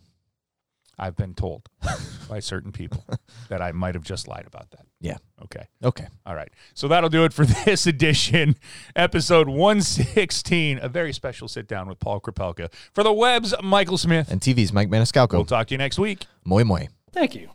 [0.99, 1.69] I've been told
[2.29, 3.05] by certain people
[3.49, 4.87] that I might have just lied about that.
[5.01, 5.19] Yeah.
[5.45, 5.67] Okay.
[5.83, 6.07] Okay.
[6.27, 6.51] All right.
[6.75, 8.57] So that'll do it for this edition,
[8.97, 12.73] episode 116, a very special sit down with Paul Krepelka.
[12.95, 14.31] For the webs, Michael Smith.
[14.31, 15.35] And TV's Mike Maniscalco.
[15.35, 16.27] We'll talk to you next week.
[16.45, 16.87] Moi moi.
[17.13, 17.51] Thank you.